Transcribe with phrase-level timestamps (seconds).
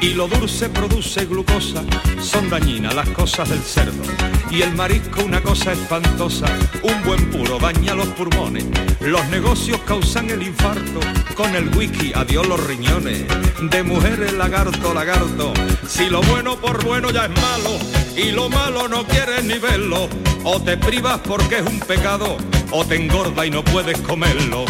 [0.00, 1.82] y lo dulce produce glucosa,
[2.20, 4.02] son dañinas las cosas del cerdo.
[4.50, 6.46] Y el marisco una cosa espantosa,
[6.82, 8.64] un buen puro daña los pulmones.
[9.00, 11.00] Los negocios causan el infarto,
[11.34, 13.24] con el whisky adiós los riñones.
[13.70, 15.52] De mujeres lagarto, lagarto,
[15.88, 17.78] si lo bueno por bueno ya es malo,
[18.16, 20.08] y lo malo no quieres ni verlo,
[20.44, 22.36] o te privas porque es un pecado,
[22.70, 24.66] o te engorda y no puedes comerlo.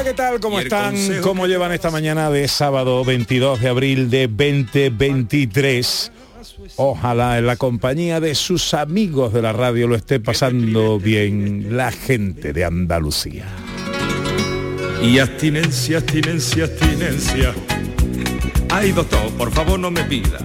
[0.00, 0.40] Hola, ¿qué tal?
[0.40, 0.94] ¿Cómo están?
[1.20, 6.10] ¿Cómo llevan esta mañana de sábado 22 de abril de 2023?
[6.76, 11.92] Ojalá en la compañía de sus amigos de la radio lo esté pasando bien la
[11.92, 13.44] gente de Andalucía.
[15.02, 17.54] Y abstinencia, abstinencia, abstinencia.
[18.70, 20.38] Ay, doctor, por favor no me pida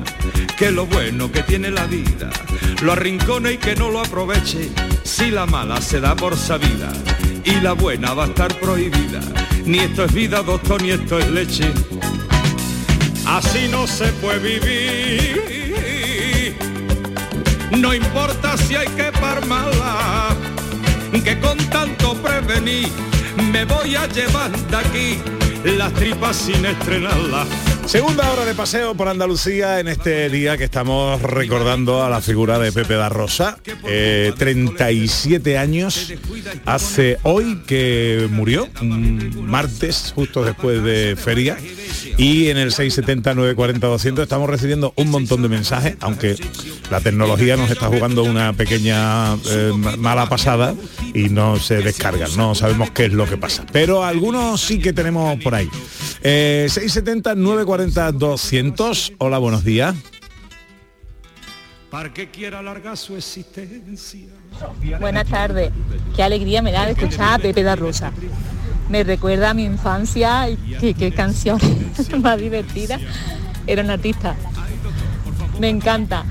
[0.58, 2.30] que lo bueno que tiene la vida
[2.82, 4.70] lo arrincone y que no lo aproveche
[5.04, 6.92] si la mala se da por sabida
[7.46, 9.22] y la buena va a estar prohibida.
[9.66, 11.72] Ni esto es vida, doctor, ni esto es leche.
[13.26, 15.46] Así no se puede vivir.
[17.78, 20.36] No importa si hay que parmarla,
[21.24, 22.90] que con tanto prevenir
[23.52, 25.20] me voy a llevar de aquí
[25.72, 27.46] las tripas sin estrenarla.
[27.86, 32.60] Segunda hora de paseo por Andalucía en este día que estamos recordando a la figura
[32.60, 33.58] de Pepe da Rosa.
[33.88, 36.14] Eh, 37 años
[36.66, 41.58] hace hoy que murió, martes, justo después de feria.
[42.18, 46.36] Y en el 670-940-200 estamos recibiendo un montón de mensajes, aunque
[46.90, 50.74] la tecnología nos está jugando una pequeña eh, mala pasada
[51.14, 53.66] y no se descargan, no sabemos qué es lo que pasa.
[53.72, 55.68] Pero algunos sí que tenemos por ahí.
[56.22, 59.16] Eh, 670-940-200.
[59.18, 59.96] Hola, buenos días.
[61.90, 64.28] Para que quiera alargar su existencia.
[65.00, 65.72] Buenas tardes.
[66.16, 68.12] Qué alegría me da de escuchar a Pepe da Rosa.
[68.90, 71.58] Me recuerda a mi infancia y qué, qué canción
[72.22, 73.00] más divertida.
[73.66, 74.36] Era un artista.
[75.60, 76.26] Me encanta.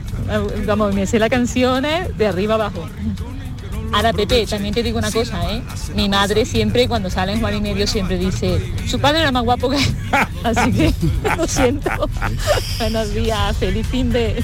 [0.66, 2.88] Vamos, me sé las canciones de arriba abajo.
[3.92, 5.62] Ahora, Pepe, también te digo una cosa, ¿eh?
[5.94, 9.44] Mi madre siempre, cuando sale en Juan y Medio, siempre dice, su padre era más
[9.44, 9.76] guapo que...
[10.42, 10.92] Así que,
[11.36, 11.90] lo siento.
[12.78, 14.42] Buenos días, feliz fin de...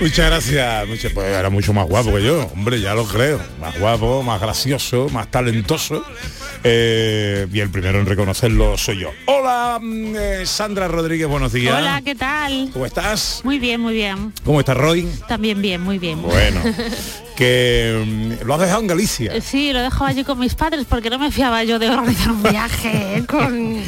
[0.00, 0.88] Muchas gracias.
[0.88, 3.40] Muchas, pues era mucho más guapo que yo, hombre, ya lo creo.
[3.60, 6.04] Más guapo, más gracioso, más talentoso.
[6.62, 9.10] Eh, y el primero en reconocerlo soy yo.
[9.26, 11.74] Hola, mm, eh, Sandra Rodríguez, buenos días.
[11.76, 12.70] Hola, ¿qué tal?
[12.72, 13.40] ¿Cómo estás?
[13.44, 14.32] Muy bien, muy bien.
[14.44, 15.08] ¿Cómo está Roy?
[15.26, 16.20] También bien, muy bien.
[16.20, 16.60] Bueno,
[17.40, 19.34] que mm, lo has dejado en Galicia.
[19.34, 22.30] Eh, Sí, lo dejo allí con mis padres porque no me fiaba yo de organizar
[22.32, 23.78] un viaje con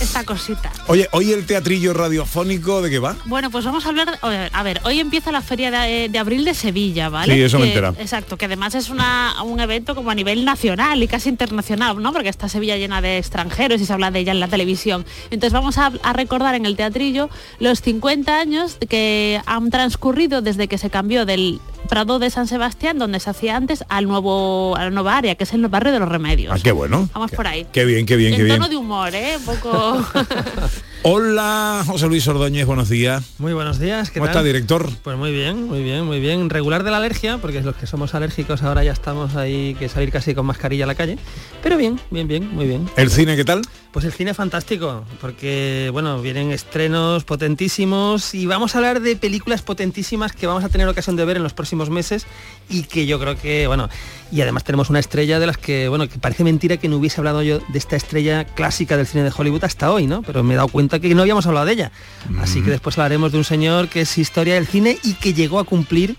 [0.00, 0.72] esta cosita.
[0.88, 3.16] Oye, hoy el teatrillo radiofónico, ¿de qué va?
[3.26, 6.54] Bueno, pues vamos a hablar, a ver, hoy empieza la feria de, de abril de
[6.54, 7.32] Sevilla, ¿vale?
[7.32, 7.94] Sí, eso me enterado.
[8.00, 12.12] Exacto, que además es una, un evento como a nivel nacional y casi internacional, ¿no?
[12.12, 15.06] Porque está Sevilla llena de extranjeros y se habla de ella en la televisión.
[15.30, 20.66] Entonces vamos a, a recordar en el teatrillo los 50 años que han transcurrido desde
[20.66, 24.84] que se cambió del Prado de San Sebastián, donde se hacía antes, al nuevo, a
[24.84, 26.54] la nueva área, que es el barrio de los remedios.
[26.54, 27.08] Ah, qué bueno.
[27.12, 27.66] Vamos por ahí.
[27.72, 28.56] Qué bien, qué bien, en qué bien.
[28.56, 29.36] tono de humor, ¿eh?
[29.36, 30.04] Un poco...
[31.04, 33.24] Hola, José Luis Ordóñez, buenos días.
[33.38, 34.36] Muy buenos días, ¿qué ¿Cómo tal?
[34.36, 34.88] está, director?
[35.02, 36.48] Pues muy bien, muy bien, muy bien.
[36.48, 40.12] Regular de la alergia, porque los que somos alérgicos ahora ya estamos ahí que salir
[40.12, 41.18] casi con mascarilla a la calle.
[41.60, 42.88] Pero bien, bien, bien, muy bien.
[42.96, 43.62] ¿El cine qué tal?
[43.90, 49.60] Pues el cine fantástico, porque bueno, vienen estrenos potentísimos y vamos a hablar de películas
[49.62, 52.26] potentísimas que vamos a tener ocasión de ver en los próximos meses
[52.70, 53.88] y que yo creo que, bueno,
[54.32, 57.20] y además tenemos una estrella de las que, bueno, que parece mentira que no hubiese
[57.20, 60.22] hablado yo de esta estrella clásica del cine de Hollywood hasta hoy, ¿no?
[60.22, 61.92] Pero me he dado cuenta que no habíamos hablado de ella.
[62.40, 65.58] Así que después hablaremos de un señor que es historia del cine y que llegó
[65.60, 66.16] a cumplir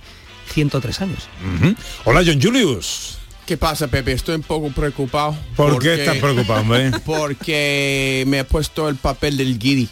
[0.53, 1.27] 103 años.
[2.05, 3.17] Hola, John Julius.
[3.47, 4.13] ¿Qué pasa, Pepe?
[4.13, 5.35] Estoy un poco preocupado.
[5.55, 6.91] ¿Por porque- qué estás preocupado, hombre?
[7.05, 9.89] Porque me he puesto el papel del guiri.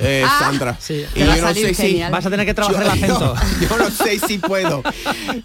[0.00, 0.76] Eh, Sandra.
[0.80, 1.04] Sí.
[1.14, 2.02] Y yo no sé si.
[2.10, 3.34] Vas a tener que trabajar el acento.
[3.60, 4.82] Yo, yo no sé si puedo.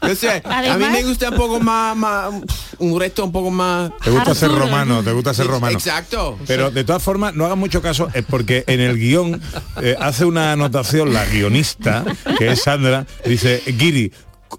[0.02, 2.34] Yo sé, a mí me gusta un poco más, más-
[2.80, 3.92] un reto un poco más.
[4.04, 5.74] Te gusta ser romano, te gusta ser romano.
[5.78, 6.38] Exacto.
[6.48, 9.42] Pero de todas formas, no hagan mucho caso, es porque en el guion
[9.82, 12.04] eh, hace una anotación la guionista,
[12.38, 14.12] que es Sandra, dice, Giri,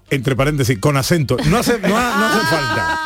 [0.09, 1.37] entre paréntesis, con acento.
[1.45, 2.99] No hace, no, ha- no hace falta.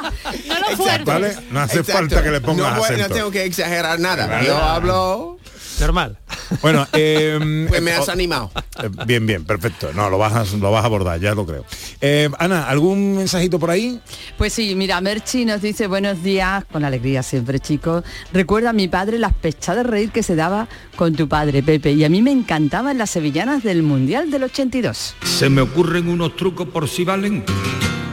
[0.48, 0.78] no lo Exacto.
[0.84, 1.04] fuerte.
[1.06, 1.36] ¿Vale?
[1.52, 1.94] No hace Exacto.
[2.00, 3.14] falta que le pongas no, voy- no acento.
[3.16, 4.42] tengo que exagerar nada.
[4.44, 5.38] Yo hablo.
[5.80, 6.18] Normal.
[6.62, 8.52] Bueno, eh, Pues me has oh, animado.
[8.82, 9.92] eh, Bien, bien, perfecto.
[9.94, 11.66] No, lo vas a, lo vas a abordar, ya lo creo.
[12.02, 14.00] Eh, Ana, ¿algún mensajito por ahí?
[14.38, 18.04] Pues sí, mira, Merchi nos dice buenos días, con alegría siempre, chicos.
[18.34, 21.92] Recuerda a mi padre las pechadas de reír que se daba con tu padre, Pepe.
[21.94, 25.16] Y a mí me encantaban las sevillanas del Mundial del 82.
[25.24, 27.44] Se me ocurren unos trucos por si valen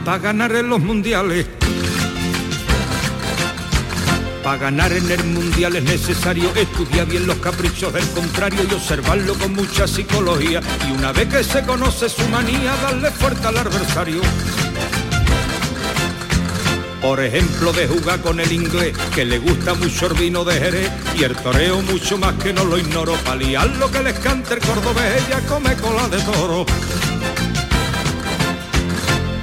[0.03, 1.45] para ganar en los mundiales.
[4.43, 9.35] Para ganar en el mundial es necesario estudiar bien los caprichos del contrario y observarlo
[9.35, 10.61] con mucha psicología.
[10.87, 14.21] Y una vez que se conoce su manía, darle fuerte al adversario.
[17.01, 20.91] Por ejemplo, de jugar con el inglés, que le gusta mucho el vino de Jerez,
[21.15, 24.55] y el toreo mucho más que no lo ignoro, pa' liar lo que les cante
[24.55, 26.65] el cordobés, ella come cola de toro.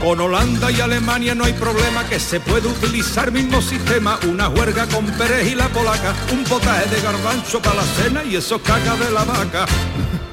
[0.00, 4.86] Con Holanda y Alemania no hay problema que se puede utilizar mismo sistema, una juerga
[4.86, 8.96] con Pérez y la polaca, un potaje de garbanzo para la cena y eso caca
[8.96, 9.66] de la vaca.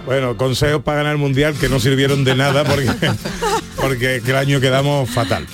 [0.05, 2.91] Bueno, consejos para ganar el mundial que no sirvieron de nada porque,
[3.75, 5.47] porque el año quedamos fatal.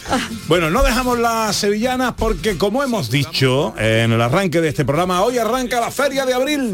[0.47, 5.21] Bueno, no dejamos las sevillanas porque como hemos dicho en el arranque de este programa,
[5.23, 6.73] hoy arranca la feria de abril.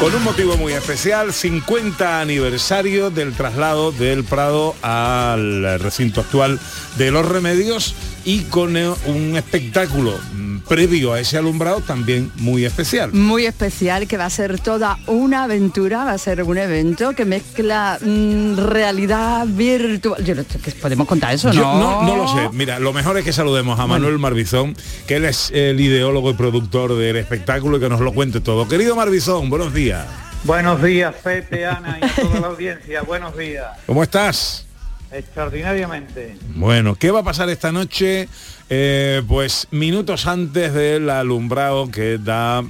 [0.00, 6.58] Con un motivo muy especial, 50 aniversario del traslado del Prado al recinto actual
[6.96, 7.94] de los remedios
[8.24, 13.12] y con eh, un espectáculo mm, previo a ese alumbrado también muy especial.
[13.12, 17.24] Muy especial, que va a ser toda una aventura, va a ser un evento que
[17.24, 20.24] mezcla mm, realidad virtual.
[20.24, 21.78] Yo no sé, ¿qué podemos contar eso, Yo ¿no?
[21.78, 22.48] no, no lo sé.
[22.52, 24.76] Mira, lo mejor es que saludemos a Manuel Marbizón,
[25.06, 28.68] que él es el ideólogo y productor del espectáculo y que nos lo cuente todo.
[28.68, 30.06] Querido Marbizón, buenos días.
[30.44, 33.02] Buenos días, Pepe, Ana y a toda la audiencia.
[33.02, 33.66] Buenos días.
[33.86, 34.66] ¿Cómo estás?
[35.12, 36.36] Extraordinariamente.
[36.54, 38.28] Bueno, ¿qué va a pasar esta noche?
[38.68, 42.62] Eh, pues minutos antes del alumbrado que da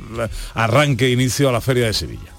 [0.55, 2.33] arranque e inicio a la Feria de Sevilla.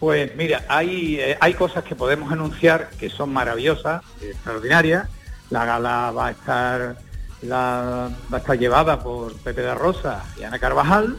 [0.00, 5.08] Pues mira, hay, eh, hay cosas que podemos anunciar que son maravillosas, extraordinarias.
[5.50, 6.96] La gala va a estar
[7.42, 11.16] la, va a estar llevada por Pepe de Rosa y Ana Carvajal,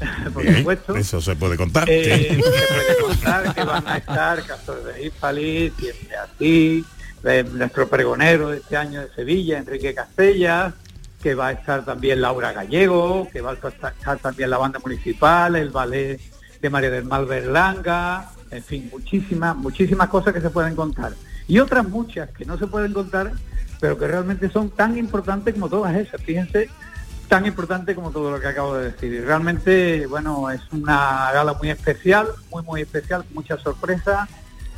[0.34, 0.96] por Bien, supuesto.
[0.96, 1.88] Eso se puede contar.
[1.88, 5.12] Eh, se puede contar que van a estar Castor de
[5.78, 6.84] siempre así,
[7.22, 10.74] nuestro pregonero de este año de Sevilla, Enrique Castellas,
[11.22, 15.56] que va a estar también Laura Gallego, que va a estar también la banda municipal,
[15.56, 16.20] el ballet
[16.60, 21.14] de María del Mal Berlanga, en fin, muchísimas, muchísimas cosas que se pueden contar.
[21.48, 23.32] Y otras muchas que no se pueden contar,
[23.80, 26.20] pero que realmente son tan importantes como todas esas.
[26.22, 26.68] Fíjense
[27.28, 29.12] tan importante como todo lo que acabo de decir.
[29.12, 34.28] Y realmente, bueno, es una gala muy especial, muy, muy especial, con mucha sorpresa.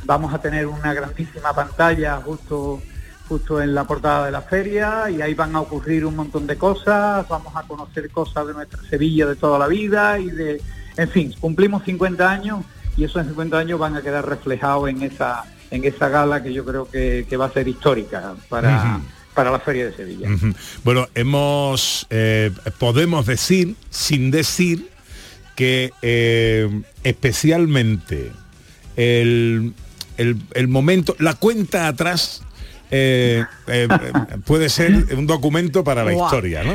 [0.05, 2.81] Vamos a tener una grandísima pantalla justo
[3.27, 6.57] justo en la portada de la feria y ahí van a ocurrir un montón de
[6.57, 10.59] cosas, vamos a conocer cosas de nuestra Sevilla de toda la vida y de,
[10.97, 12.65] en fin, cumplimos 50 años
[12.97, 16.65] y esos 50 años van a quedar reflejados en esa en esa gala que yo
[16.65, 18.99] creo que, que va a ser histórica para,
[19.33, 20.27] para la feria de Sevilla.
[20.83, 24.89] Bueno, hemos, eh, podemos decir, sin decir,
[25.55, 28.31] que eh, especialmente
[28.95, 29.73] el,
[30.19, 32.43] el- el momento, la cuenta atrás
[32.91, 33.87] eh, eh,
[34.45, 36.73] puede ser un documento para la historia, ¿no?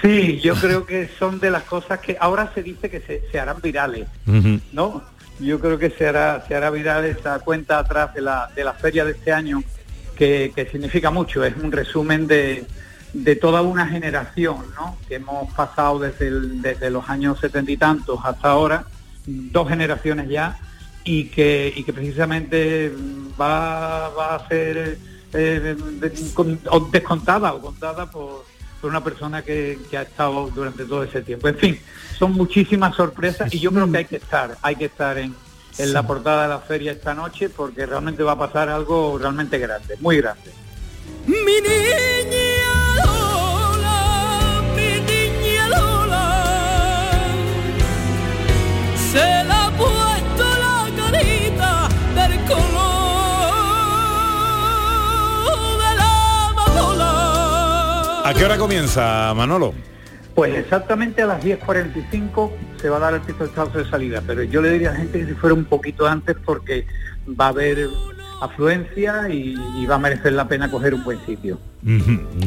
[0.00, 3.40] Sí, yo creo que son de las cosas que ahora se dice que se, se
[3.40, 4.06] harán virales.
[4.72, 5.02] ¿no?
[5.40, 8.74] Yo creo que se hará, se hará viral esa cuenta atrás de la, de la
[8.74, 9.62] feria de este año,
[10.16, 12.64] que, que significa mucho, es un resumen de,
[13.12, 14.96] de toda una generación, ¿no?
[15.08, 18.84] Que hemos pasado desde, el- desde los años setenta y tantos hasta ahora,
[19.26, 20.58] dos generaciones ya,
[21.04, 22.92] y que, y que precisamente
[23.40, 24.98] va, va a ser
[25.32, 25.76] eh,
[26.90, 28.44] descontada o contada por,
[28.80, 31.48] por una persona que, que ha estado durante todo ese tiempo.
[31.48, 31.80] En fin,
[32.18, 35.34] son muchísimas sorpresas y yo creo que hay que estar, hay que estar en,
[35.78, 39.58] en la portada de la feria esta noche porque realmente va a pasar algo realmente
[39.58, 40.50] grande, muy grande.
[41.26, 41.60] Mi
[58.32, 59.74] ¿A qué hora comienza, Manolo?
[60.34, 64.62] Pues exactamente a las 10.45 se va a dar el pistoletazo de salida, pero yo
[64.62, 66.86] le diría a la gente que si fuera un poquito antes porque
[67.38, 67.90] va a haber
[68.40, 71.58] afluencia y, y va a merecer la pena coger un buen sitio.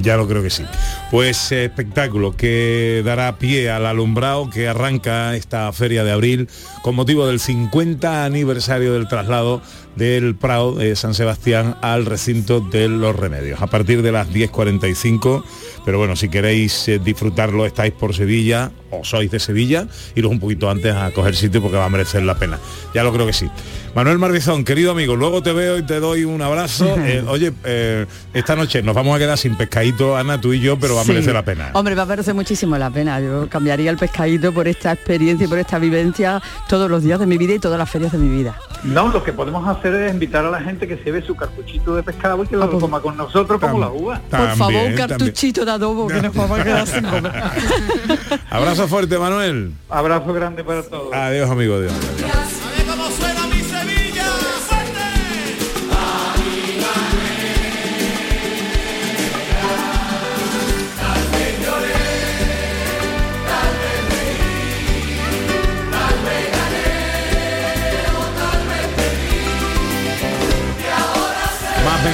[0.02, 0.64] Ya lo creo que sí.
[1.12, 6.50] Pues eh, espectáculo que dará pie al alumbrado que arranca esta feria de abril
[6.82, 9.62] con motivo del 50 aniversario del traslado
[9.96, 13.62] del Prado de San Sebastián al recinto de los remedios.
[13.62, 15.44] A partir de las 10.45,
[15.86, 20.40] pero bueno, si queréis eh, disfrutarlo, estáis por Sevilla o sois de Sevilla, iros un
[20.40, 22.60] poquito antes a coger sitio porque va a merecer la pena.
[22.94, 23.50] Ya lo creo que sí.
[23.94, 26.86] Manuel Marbizón, querido amigo, luego te veo y te doy un abrazo.
[27.06, 30.80] Eh, oye, eh, esta noche nos vamos a quedar sin pescadito, Ana, tú y yo,
[30.80, 31.12] pero va a Sí.
[31.12, 31.70] merecer la pena.
[31.74, 33.20] Hombre, va a merecer muchísimo la pena.
[33.20, 37.28] Yo cambiaría el pescadito por esta experiencia y por esta vivencia todos los días de
[37.28, 38.58] mi vida y todas las ferias de mi vida.
[38.84, 41.96] No, lo que podemos hacer es invitar a la gente que se ve su cartuchito
[41.96, 44.22] de pescado y que lo coma con nosotros como la uva.
[44.30, 47.32] Por favor, un cartuchito de adobo que nos vamos a quedar sin comer.
[48.50, 49.74] Abrazo fuerte, Manuel.
[49.90, 51.14] Abrazo grande para todos.
[51.14, 51.76] Adiós, amigo.
[51.76, 51.94] Adiós.
[51.94, 52.65] ¿Cómo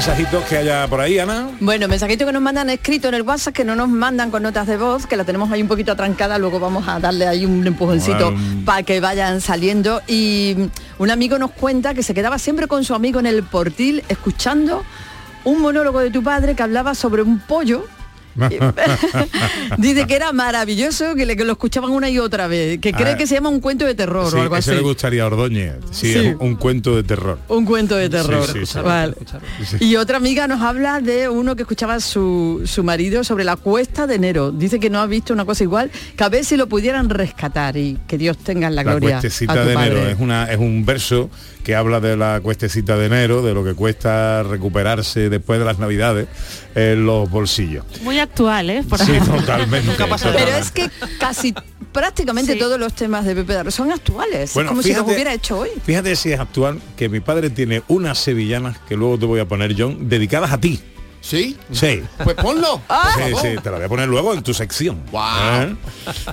[0.07, 1.51] mensajitos que haya por ahí, Ana.
[1.59, 4.65] Bueno, mensajito que nos mandan escrito en el WhatsApp, que no nos mandan con notas
[4.65, 7.67] de voz, que la tenemos ahí un poquito atrancada, luego vamos a darle ahí un
[7.67, 8.65] empujoncito Bueno.
[8.65, 10.01] para que vayan saliendo.
[10.07, 13.43] Y mm, un amigo nos cuenta que se quedaba siempre con su amigo en el
[13.43, 14.83] portil escuchando
[15.43, 17.85] un monólogo de tu padre que hablaba sobre un pollo.
[19.77, 23.13] Dice que era maravilloso, que, le, que lo escuchaban una y otra vez, que cree
[23.13, 23.17] Ah.
[23.17, 24.71] que se llama un cuento de terror Sí, o algo así.
[24.71, 25.75] le gustaría a Ordóñez.
[25.91, 26.19] Sí, Sí.
[26.19, 27.39] es un cuento de terror.
[27.49, 28.45] Un cuento de terror.
[28.65, 28.77] Sí.
[28.83, 29.15] Vale.
[29.79, 34.07] Y otra amiga nos habla de uno que escuchaba su, su marido sobre la cuesta
[34.07, 34.51] de enero.
[34.51, 37.75] Dice que no ha visto una cosa igual, que a ver si lo pudieran rescatar
[37.77, 39.19] y que Dios tenga en la, La gloria.
[39.19, 40.11] cuestecita a tu de enero padre.
[40.13, 41.29] es una es un verso
[41.63, 45.79] que habla de la cuestecita de enero, de lo que cuesta recuperarse después de las
[45.79, 46.27] navidades
[46.75, 47.85] en los bolsillos.
[48.01, 48.83] Muy actual, ¿eh?
[48.87, 49.91] Por Sí, totalmente.
[49.97, 50.89] Pero es que
[51.19, 51.53] casi
[51.91, 52.59] prácticamente Sí.
[52.59, 54.53] todos los temas de Pepe Darro son actuales.
[54.53, 55.69] Bueno, es como si los hubiera hecho hoy.
[55.83, 59.45] Fíjate si es actual que mi padre tiene unas sevillanas que luego te voy a
[59.47, 60.79] poner, John, dedicadas a ti.
[61.21, 61.55] ¿Sí?
[61.71, 62.01] Sí.
[62.23, 62.81] Pues ponlo.
[63.15, 65.01] Sí, sí, te la voy a poner luego en tu sección.
[65.11, 65.61] Guau.
[65.63, 65.75] ¿Eh?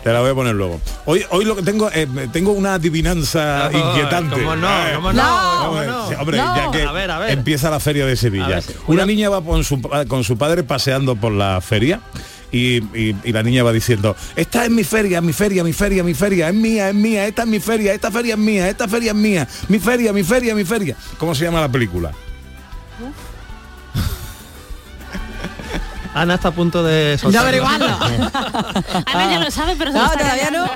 [0.02, 0.80] Te la voy a poner luego.
[1.04, 4.37] Hoy, hoy lo que tengo, eh, tengo una adivinanza No, inquietante.
[4.37, 6.09] cómo no, Eh, cómo no, hombre, cómo no.
[6.09, 6.57] sí, hombre, No.
[6.57, 7.30] ya que A ver, a ver.
[7.33, 8.47] empieza la feria de Sevilla.
[8.47, 8.73] A ver, sí.
[8.87, 12.00] Una niña va con su, con su padre paseando por la feria.
[12.50, 16.02] Y, y- y la niña va diciendo, esta es mi feria, mi feria, mi feria,
[16.02, 18.88] mi feria, es mía, es mía, esta es mi feria, esta feria es mía, esta
[18.88, 20.97] feria es mía, mi feria, mi feria, mi feria.
[21.18, 22.11] ¿Cómo se llama la película?
[26.20, 27.48] Ana está a punto de De soltarlo.
[27.48, 27.87] averiguarlo.
[29.06, 30.66] Ana ya lo sabe, pero se lo No, está todavía no.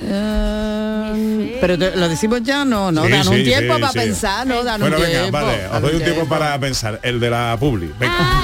[0.00, 3.92] Eh, pero te- lo decimos ya, no, no, Sí, dan un sí, tiempo sí, para
[3.92, 3.98] sí.
[3.98, 5.38] pensar, no, dan Bueno, un venga, tiempo.
[5.38, 6.28] vale, os doy un tiempo tiempo.
[6.28, 7.00] para pensar.
[7.02, 7.92] El de la Publi.
[7.98, 8.42] Venga.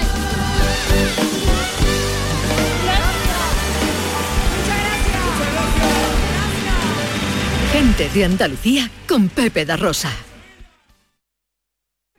[7.73, 10.11] Gente de Andalucía con Pepe da Rosa.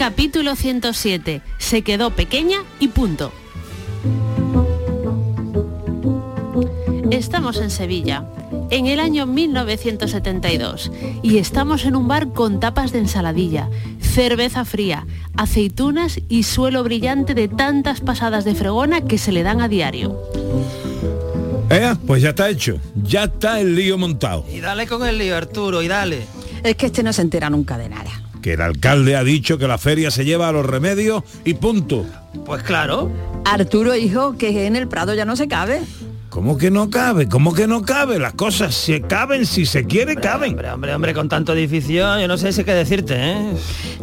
[0.00, 1.42] Capítulo 107.
[1.58, 3.32] Se quedó pequeña y punto.
[7.10, 8.24] Estamos en Sevilla,
[8.70, 10.90] en el año 1972,
[11.22, 13.68] y estamos en un bar con tapas de ensaladilla,
[14.00, 19.60] cerveza fría, aceitunas y suelo brillante de tantas pasadas de fregona que se le dan
[19.60, 20.18] a diario.
[21.68, 22.80] Eh, pues ya está hecho.
[23.02, 24.46] Ya está el lío montado.
[24.50, 26.22] Y dale con el lío, Arturo, y dale.
[26.62, 28.29] Es que este no se entera nunca de nada.
[28.42, 32.06] Que el alcalde ha dicho que la feria se lleva a los remedios y punto.
[32.46, 33.10] Pues claro.
[33.44, 35.80] Arturo, hijo, que en el Prado ya no se cabe.
[36.30, 37.28] ¿Cómo que no cabe?
[37.28, 38.20] ¿Cómo que no cabe?
[38.20, 40.52] Las cosas se caben, si se quiere, caben.
[40.52, 43.52] Hombre, hombre, hombre, con tanto edificio, yo no sé si qué decirte, ¿eh?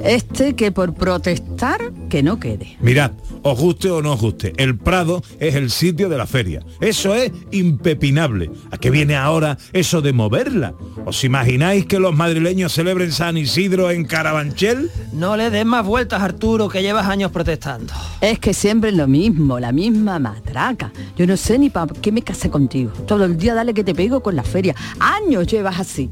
[0.04, 2.76] Este que por protestar, que no quede.
[2.82, 3.12] Mirad,
[3.50, 6.62] os guste o no os guste, el Prado es el sitio de la feria.
[6.82, 8.52] Eso es impepinable.
[8.72, 10.74] ¿A qué viene ahora eso de moverla?
[11.06, 14.92] ¿Os imagináis que los madrileños celebren San Isidro en Carabanchel?
[15.14, 17.94] No le des más vueltas, Arturo, que llevas años protestando.
[18.22, 20.92] Es que siempre es lo mismo, la misma matraca.
[21.18, 22.92] Yo no sé ni para qué me casé contigo.
[23.08, 24.76] Todo el día dale que te pego con la feria.
[25.00, 26.10] Años llevas así.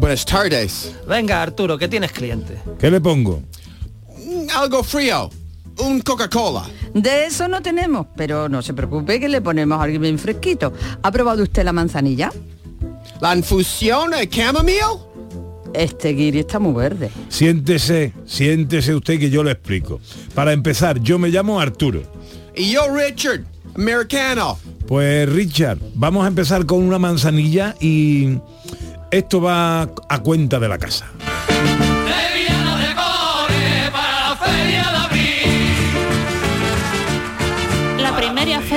[0.00, 0.94] Buenas tardes.
[1.08, 2.58] Venga, Arturo, que tienes cliente.
[2.78, 3.42] ¿Qué le pongo?
[4.54, 5.30] Algo frío.
[5.78, 6.64] Un Coca-Cola.
[6.94, 10.72] De eso no tenemos, pero no se preocupe que le ponemos algo bien fresquito.
[11.02, 12.32] ¿Ha probado usted la manzanilla?
[13.20, 14.80] La infusión de chamomile.
[15.72, 17.10] Este guiri está muy verde.
[17.28, 20.00] Siéntese, siéntese usted que yo le explico.
[20.34, 22.02] Para empezar, yo me llamo Arturo.
[22.54, 24.56] Y yo Richard, americano.
[24.86, 28.38] Pues Richard, vamos a empezar con una manzanilla y
[29.10, 31.10] esto va a cuenta de la casa.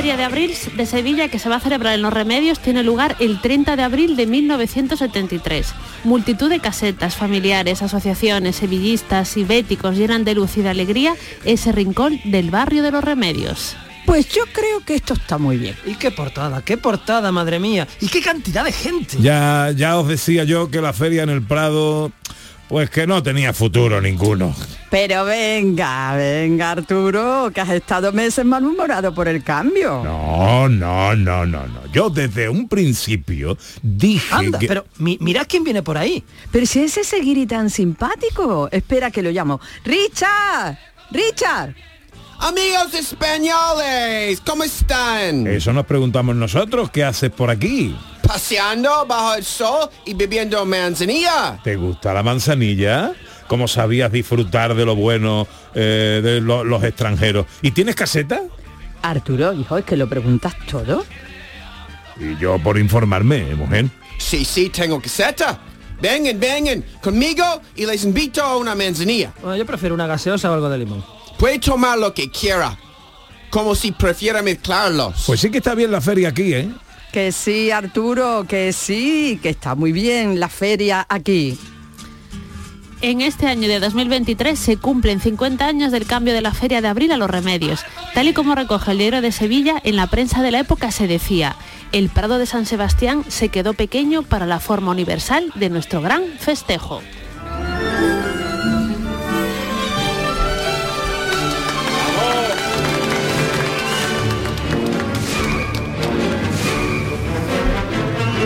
[0.08, 3.18] Feria de abril de Sevilla que se va a celebrar en Los Remedios tiene lugar
[3.20, 5.74] el 30 de abril de 1973.
[6.06, 11.74] Multitud de casetas, familiares, asociaciones, sevillistas y béticos llenan de luz y de alegría ese
[11.74, 13.76] rincón del barrio de Los Remedios.
[14.06, 15.76] Pues yo creo que esto está muy bien.
[15.86, 17.86] Y qué portada, qué portada, madre mía.
[18.00, 19.18] Y qué cantidad de gente.
[19.20, 22.14] Ya, ya os decía yo que la feria en el Prado,
[22.70, 24.54] pues que no tenía futuro ninguno.
[24.90, 30.02] Pero venga, venga Arturo, que has estado meses malhumorado por el cambio.
[30.04, 31.86] No, no, no, no, no.
[31.92, 34.68] Yo desde un principio dije Anda, que...
[34.68, 36.24] pero mi- mirad quién viene por ahí.
[36.52, 38.70] Pero si es ese guiri tan simpático.
[38.72, 39.60] Espera que lo llamo.
[39.84, 40.78] ¡Richard!
[41.12, 41.76] ¡Richard!
[42.40, 45.48] Amigos españoles, ¿cómo están?
[45.48, 47.96] Eso nos preguntamos nosotros, ¿qué haces por aquí?
[48.28, 51.60] Paseando bajo el sol y bebiendo manzanilla.
[51.64, 53.14] ¿Te gusta la manzanilla?
[53.48, 57.46] ¿Cómo sabías disfrutar de lo bueno eh, de lo- los extranjeros?
[57.62, 58.42] ¿Y tienes caseta?
[59.02, 61.06] Arturo, hijo, es que lo preguntas todo.
[62.20, 63.86] Y yo por informarme, mujer.
[64.18, 65.60] Sí, sí, tengo caseta.
[66.02, 67.44] Vengan, vengan conmigo
[67.76, 69.32] y les invito a una manzanilla.
[69.42, 71.04] Bueno, yo prefiero una gaseosa o algo de limón.
[71.40, 72.78] Puede tomar lo que quiera,
[73.50, 75.24] como si prefiera mezclarlos.
[75.26, 76.70] Pues sí que está bien la feria aquí, ¿eh?
[77.12, 81.58] Que sí, Arturo, que sí, que está muy bien la feria aquí.
[83.02, 86.88] En este año de 2023 se cumplen 50 años del cambio de la Feria de
[86.88, 87.86] Abril a los Remedios.
[88.16, 91.06] Tal y como recoge el diario de Sevilla, en la prensa de la época se
[91.06, 91.56] decía,
[91.92, 96.24] el Prado de San Sebastián se quedó pequeño para la forma universal de nuestro gran
[96.40, 97.02] festejo.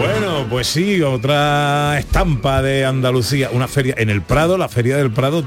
[0.01, 5.11] Bueno, pues sí, otra estampa de Andalucía, una feria en el Prado, la feria del
[5.11, 5.43] Prado,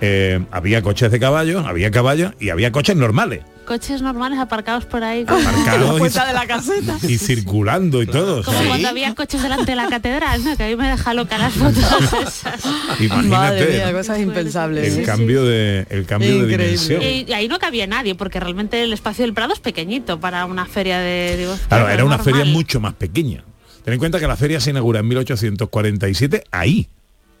[0.00, 3.42] eh, había coches de caballos, había caballos y había coches normales.
[3.64, 5.22] Coches normales aparcados por ahí.
[5.26, 6.98] Aparcados y- Puerta de la caseta.
[7.02, 8.44] y circulando y todo.
[8.44, 8.66] como sí.
[8.68, 10.56] cuando había coches delante de la catedral, ¿no?
[10.56, 12.64] Que a mí me deja loca las fotos esas.
[13.00, 14.86] Imagínate Madre mía, cosas impensables.
[14.92, 17.02] el Sí, cambio de el cambio de dimensión.
[17.02, 20.44] Y, y ahí no cabía nadie, porque realmente el espacio del Prado es pequeñito para
[20.44, 21.36] una feria de...
[21.36, 22.34] digo, Claro, era una normal.
[22.34, 23.42] feria mucho más pequeña.
[23.86, 26.88] Ten en cuenta que la feria se inaugura en 1847 ahí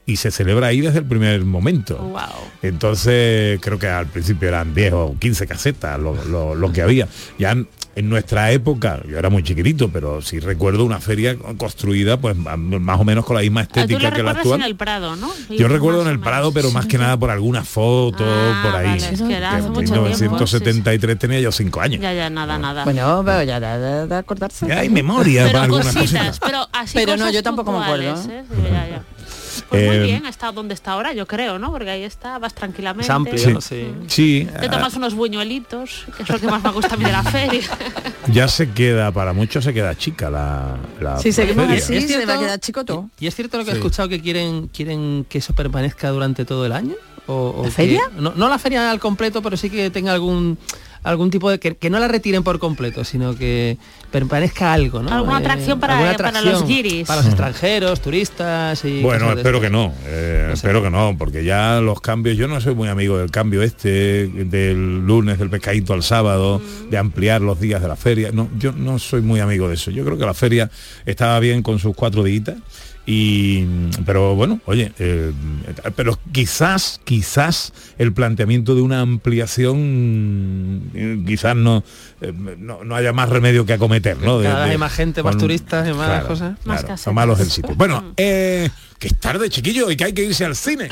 [0.06, 1.98] y se celebra ahí desde el primer momento.
[1.98, 2.20] Wow.
[2.62, 7.08] Entonces creo que al principio eran 10 o 15 casetas lo, lo- lo que había.
[7.38, 7.56] Ya
[7.96, 13.00] en nuestra época, yo era muy chiquitito, pero sí recuerdo una feria construida pues más
[13.00, 14.60] o menos con la misma Ah, Tú estética lo que la recuerdas actual.
[14.60, 15.30] en el Prado, ¿no?
[15.48, 16.20] Yo recuerdo en el.
[16.20, 18.86] Prado, pero más que nada por alguna foto por ahí.
[19.00, 22.00] vale, es que era Que hace en mucho tiempo, 1973 tenía yo cinco años.
[22.02, 22.84] Ya, ya, nada, nada.
[22.84, 24.66] Bueno, pero ya de, de- de acordarse.
[24.68, 26.38] Ya hay memoria pero para algunas cositas.
[26.38, 28.16] pero así Pero no, cosas yo tampoco me acuerdo, ¿eh?
[28.22, 28.30] Sí,
[28.70, 29.02] ya, ya.
[29.68, 31.72] Pues Eh, muy bien, está donde está ahora, yo creo, ¿no?
[31.72, 33.04] Porque ahí está, vas tranquilamente.
[33.06, 33.52] Es amplio, Sí.
[33.52, 33.60] ¿no?
[33.60, 33.86] sí.
[34.06, 37.04] Sí, Te ah, tomas unos buñuelitos, que es lo que más me gusta a mí
[37.04, 37.62] de la feria.
[38.32, 41.82] ya se queda, para muchos se queda chica la, la Si seguimos feria.
[41.82, 43.10] así, ¿Es se va a quedar chico todo.
[43.18, 43.76] ¿Y es cierto lo que Sí.
[43.76, 46.94] he escuchado que quieren quieren que eso permanezca durante todo el año?
[47.26, 48.02] ¿O, o ¿La que- feria?
[48.16, 50.58] no, no la feria al completo, pero sí que tenga algún
[51.02, 53.78] algún tipo de que, que no la retiren por completo, sino que
[54.20, 55.10] permanezca algo, ¿no?
[55.12, 57.06] Alguna atracción para- alguna para los guiris.
[57.06, 60.54] para los extranjeros, turistas y Bueno, espero que no, eh, No sé.
[60.54, 64.28] espero que no, porque ya los cambios, yo no soy muy amigo del cambio este,
[64.28, 68.72] del lunes del pescadito al sábado, de ampliar los días de la feria, no, yo
[68.72, 70.70] no soy muy amigo de eso, yo creo que la feria
[71.04, 72.36] estaba bien con sus cuatro días
[73.08, 73.64] y
[74.04, 75.32] pero bueno oye eh,
[75.94, 81.84] pero quizás quizás el planteamiento de una ampliación eh, quizás no,
[82.20, 84.92] eh, no no haya más remedio que acometer no De- Cada vez de- hay más
[84.92, 86.58] gente, más turistas y más claro, cosas.
[86.64, 87.74] Más claro, son malos el sitio.
[87.76, 90.88] Bueno eh, que es tarde chiquillo y que hay que irse al cine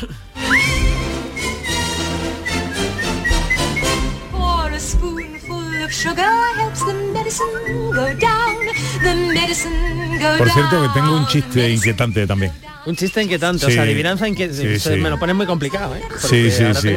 [10.38, 12.50] Por cierto que tengo un chiste inquietante también
[12.86, 13.74] Un chiste inquietante, o Sí.
[13.74, 14.78] sea, adivinanza inquietante.
[14.78, 14.96] Sí, sí.
[15.00, 16.02] Me lo pones muy complicado, ¿eh?
[16.18, 16.88] Sí, Porque sí, sí.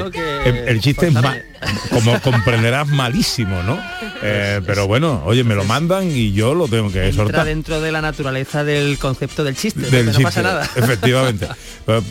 [0.46, 1.90] El, el chiste es ma- esforzarme.
[1.90, 3.80] como comprenderás malísimo, ¿no?
[4.22, 7.46] Eh, pero bueno, oye, me lo mandan y yo lo tengo que Entra soltar.
[7.46, 10.70] dentro de la naturaleza del concepto del chiste, Del no pasa nada.
[10.76, 11.48] Efectivamente.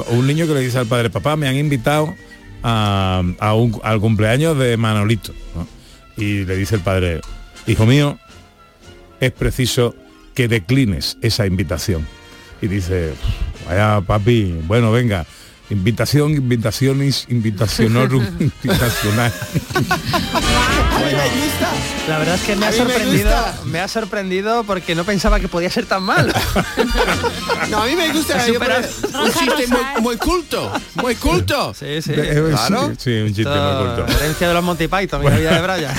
[0.09, 2.15] Un niño que le dice al padre, papá, me han invitado
[2.63, 5.35] a, a un- al cumpleaños de Manolito.
[5.55, 5.67] ¿no?
[6.17, 7.21] Y le dice el padre,
[7.67, 8.19] hijo mío,
[9.21, 9.95] es preciso
[10.35, 12.07] que declines esa invitación.
[12.61, 13.13] Y dice,
[13.67, 15.27] vaya papi, bueno, venga,
[15.71, 19.33] invitación, invitaciones, invitacionorum, invitacional.
[22.09, 23.31] La verdad es que me ha me sorprendido,
[23.65, 26.33] me, ha sorprendido porque no pensaba que podía ser tan mal.
[27.71, 31.75] No, a mí me gusta creo, un chiste muy, muy culto, muy culto.
[31.75, 32.13] Sí, sí.
[32.15, 32.91] Eh, Claro.
[32.91, 34.19] sí, sí, un chiste Esto, muy corto.
[34.19, 35.95] Herencia de los Monty Python la vida de Brian.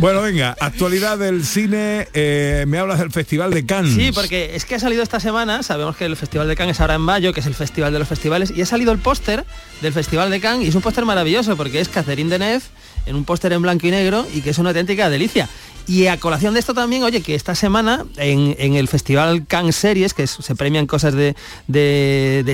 [0.00, 3.94] Bueno, venga, actualidad del cine, eh, me hablas del Festival de Cannes.
[3.94, 6.80] Sí, porque es que ha salido esta semana, sabemos que el Festival de Cannes es
[6.80, 9.44] ahora en mayo, que es el festival de los festivales, y ha salido el póster
[9.80, 12.64] del Festival de Cannes, y es un póster maravilloso, porque es Catherine Deneuve
[13.06, 15.48] en un póster en blanco y negro, y que es una auténtica delicia.
[15.86, 20.14] Y a colación de esto también, oye, que esta semana en, el Festival Cannes Series,
[20.14, 21.34] que se premian cosas de,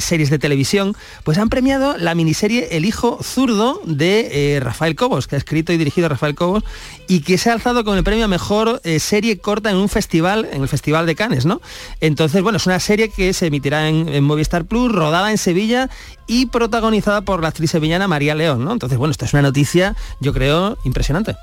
[0.01, 5.29] series de televisión, pues han premiado la miniserie El hijo zurdo de eh, Rafael Cobos,
[5.29, 6.64] que ha escrito y dirigido Rafael Cobos,
[7.07, 9.88] y que se ha alzado con el premio a mejor eh, serie corta en un
[9.88, 11.61] festival, en el Festival de Cannes, ¿no?
[12.01, 15.88] Entonces, bueno, es una serie que se emitirá en, en Movistar Plus, rodada en Sevilla
[16.27, 18.73] y protagonizada por la actriz sevillana María León, ¿no?
[18.73, 21.37] Entonces, bueno, esto es una noticia, yo creo, impresionante.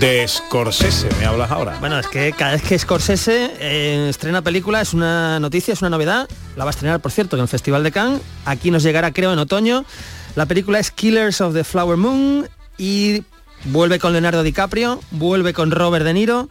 [0.00, 1.76] De Scorsese, me hablas ahora.
[1.80, 5.90] Bueno, es que cada vez que Scorsese eh, estrena película es una noticia, es una
[5.90, 6.28] novedad.
[6.56, 8.20] La va a estrenar, por cierto, en el Festival de Cannes.
[8.44, 9.84] Aquí nos llegará, creo, en otoño.
[10.36, 13.24] La película es Killers of the Flower Moon y
[13.64, 16.48] vuelve con Leonardo DiCaprio, vuelve con Robert De Niro.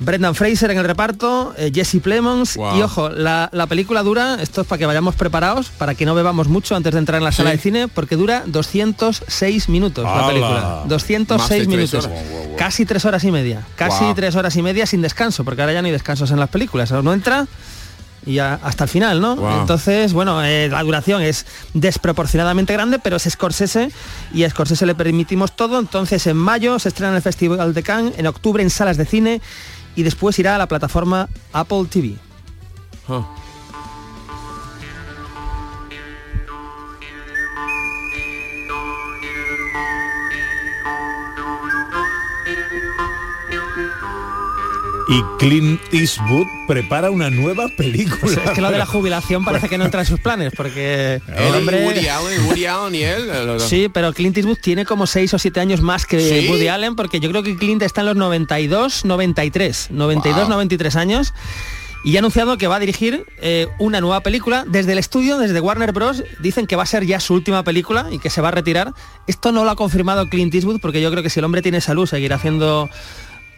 [0.00, 2.76] Brendan Fraser en el reparto, eh, Jesse Plemons Wow.
[2.78, 6.14] y ojo, la, la película dura, esto es para que vayamos preparados, para que no
[6.14, 7.56] bebamos mucho antes de entrar en la sala Sí.
[7.56, 10.60] de cine, porque dura 206 minutos la película.
[10.60, 12.04] Más de 206 tres minutos.
[12.04, 12.18] horas.
[12.22, 12.56] Wow, wow, wow.
[12.56, 13.62] Casi tres horas y media.
[13.76, 14.14] Casi Wow.
[14.14, 16.90] tres horas y media sin descanso, porque ahora ya no hay descansos en las películas.
[16.92, 17.46] No entra
[18.26, 19.36] y hasta el final, ¿no?
[19.36, 19.60] Wow.
[19.62, 23.90] Entonces, bueno, eh, la duración es desproporcionadamente grande, pero es Scorsese
[24.34, 25.78] y a Scorsese le permitimos todo.
[25.78, 29.06] Entonces, en mayo se estrena en el Festival de Cannes, en octubre en salas de
[29.06, 29.40] cine
[29.98, 32.14] y después irá a la plataforma Apple TV.
[45.10, 48.42] Y Clint Eastwood prepara una nueva película.
[48.44, 51.34] Es que lo de la jubilación parece que no entra en sus planes, porque el
[51.34, 51.86] Él y hombre...
[51.86, 53.22] Woody Allen, Woody Allen y él.
[53.30, 56.48] eh, Sí, pero Clint Eastwood tiene como 6 o 7 años más que ¿Sí?
[56.50, 60.48] Woody Allen, porque yo creo que Clint está en los 92, 93, 92, Wow.
[60.50, 61.32] 93 años.
[62.04, 65.58] Y ha anunciado que va a dirigir eh, una nueva película desde el estudio, desde
[65.60, 66.22] Warner Bros.
[66.38, 68.92] Dicen que va a ser ya su última película y que se va a retirar.
[69.26, 71.80] Esto no lo ha confirmado Clint Eastwood porque yo creo que si el hombre tiene
[71.80, 72.88] salud seguirá haciendo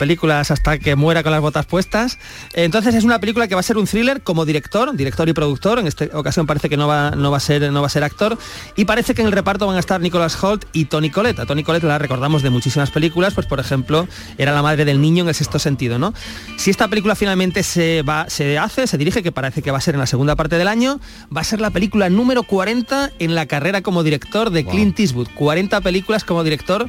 [0.00, 2.18] películas hasta que muera con las botas puestas.
[2.54, 5.78] Entonces es una película que va a ser un thriller como director, director y productor.
[5.78, 8.02] En esta ocasión parece que no va, no va a ser, no va a ser
[8.02, 8.38] actor.
[8.76, 11.40] Y parece que en el reparto van a estar Nicholas Holt y Tony Collette.
[11.40, 14.08] A Tony Collette la recordamos de muchísimas películas, pues por ejemplo
[14.38, 16.14] era la madre del niño en el sexto sentido, ¿no?
[16.56, 19.82] Si esta película finalmente se va, se hace, se dirige, que parece que va a
[19.82, 20.98] ser en la segunda parte del año,
[21.34, 25.28] va a ser la película número 40 en la carrera como director de Clint Eastwood.
[25.34, 26.88] 40 películas como director,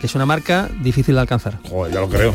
[0.00, 1.58] que es una marca difícil de alcanzar.
[1.68, 2.34] Joder, ya lo creo.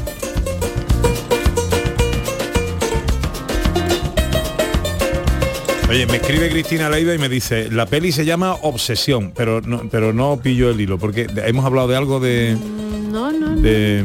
[5.90, 9.84] Oye, me escribe Cristina Leiva y me dice, la peli se llama Obsesión, pero no,
[9.92, 12.58] pero no pillo el hilo, porque hemos hablado de algo de...
[13.12, 13.62] No, no, no.
[13.62, 14.04] de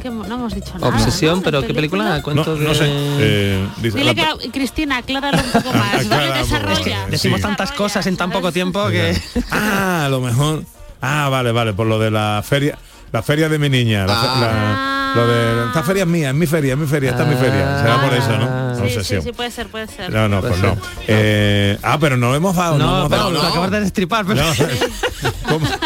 [0.00, 0.88] que no hemos dicho nada.
[0.88, 1.42] Obsesión, ¿no?
[1.42, 2.22] pero ¿De ¿qué película?
[2.22, 2.84] Cuento no, no de- sé.
[2.88, 6.08] eh, dice, Dile la- que, Cristina, acláralo un poco más.
[6.08, 6.24] ¿vale?
[6.26, 7.06] Aclara, Desarrolla.
[7.10, 7.42] Decimos Sí.
[7.42, 9.14] tantas cosas en tan poco tiempo que...
[9.50, 10.62] Ah, a lo mejor.
[11.02, 12.78] Ah, vale, vale, por lo de la feria,
[13.12, 14.06] la feria de mi niña.
[14.06, 17.28] la lo de esta feria es mía, es mi feria, es mi feria, esta es
[17.30, 17.78] mi feria.
[17.80, 18.74] Será por eso, ¿no?
[18.74, 19.22] Sí, sí, Obsesión.
[19.22, 20.12] sí, puede ser, puede ser.
[20.12, 20.76] No, no, pues no.
[21.08, 22.76] Eh, ah, pero no hemos dado.
[22.76, 23.30] No, No, hemos pero dado.
[23.32, 24.26] lo acabas de destripar.
[24.26, 24.52] pero- No.
[25.48, 25.66] ¿Cómo?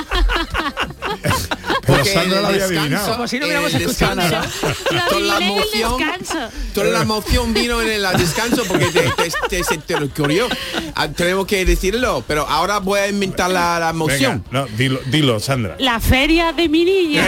[1.90, 3.12] Pero Sandra lo había adivinado.
[3.12, 5.08] Como si no hubiéramos escuchado descanso, nada.
[5.08, 6.48] Toda la emoción, descanso.
[6.74, 10.48] toda la emoción vino en el descanso porque te, te, te- se te ocurrió.
[10.94, 14.44] Ah, tenemos que decirlo, pero ahora voy a inventar la, la emoción.
[14.50, 15.76] Venga, no, dilo, dilo, Sandra.
[15.78, 17.26] La feria de mi niña.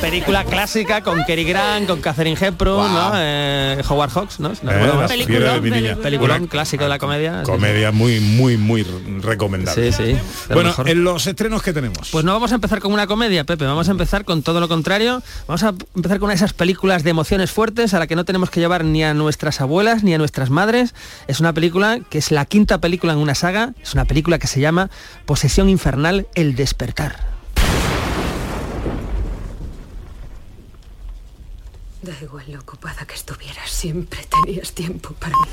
[0.00, 3.12] Película clásica con Cary Grant, con Catherine Hepburn, ¿no?
[3.16, 4.54] Eh, Howard Hawks, ¿no?
[4.54, 5.96] Si no Eh.
[6.02, 7.40] Peliculón, clásico de la comedia.
[7.44, 8.82] sí, Comedia muy, muy, muy
[9.22, 9.92] recomendable.
[9.92, 10.18] Sí, sí.
[10.48, 10.88] lo Bueno, mejor.
[10.88, 12.10] en los estrenos que tenemos.
[12.10, 14.68] Pues no vamos a empezar con una comedia, Pepe, vamos a empezar con todo lo
[14.68, 15.22] contrario.
[15.46, 18.24] Vamos a empezar con una de esas películas de emociones fuertes a la que no
[18.24, 20.94] tenemos que llevar ni a nuestras abuelas ni a nuestras madres.
[21.26, 24.46] Es una película que es la quinta película en una saga, es una película que
[24.46, 24.90] se llama
[25.24, 27.35] Posesión Infernal, El Despertar.
[32.06, 35.48] Da igual lo ocupada que estuvieras, siempre tenías tiempo para mí.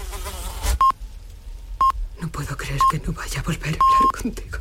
[2.21, 4.59] No puedo creer que no vaya a volver a hablar contigo.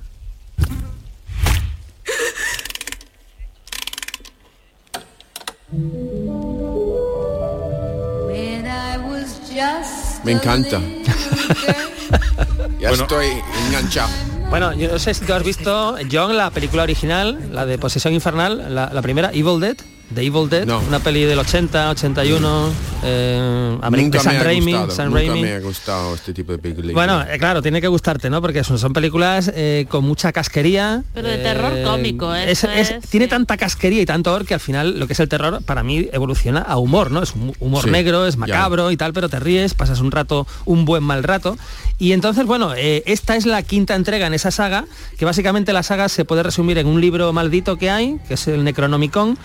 [10.24, 10.80] Me encanta.
[12.78, 13.02] ya Bueno.
[13.04, 13.26] estoy
[13.66, 14.10] enganchado.
[14.50, 18.12] Bueno, yo no sé si tú has visto, John, la película original, la de Posesión
[18.12, 19.76] Infernal, la, la primera, Evil Dead,
[20.14, 22.70] de Evil Dead, una peli del 80, 81,
[23.02, 24.90] eh, Ameri- de Nunca Sam me ha Raimi, gustado.
[24.90, 25.42] Sam nunca Raimi.
[25.42, 26.92] me ha gustado este tipo de películas.
[26.94, 28.40] Bueno, eh, claro, tiene que gustarte, ¿no?
[28.40, 31.02] Porque son, son películas eh, con mucha casquería.
[31.14, 32.44] Pero de terror cómico, ¿eh?
[32.50, 35.12] es- Eso es- es, tiene tanta casquería y tanto horror que al final lo que
[35.14, 37.22] es el terror para mí evoluciona a humor, ¿no?
[37.22, 38.40] Es un humor Sí, negro, es ya.
[38.40, 41.56] macabro y tal, pero te ríes, pasas un rato, un buen mal rato.
[41.98, 44.86] Y entonces, bueno, eh, esta es la quinta entrega en esa saga,
[45.18, 48.48] que básicamente la saga se puede resumir en un libro maldito que hay, que es
[48.48, 49.38] el Necronomicon,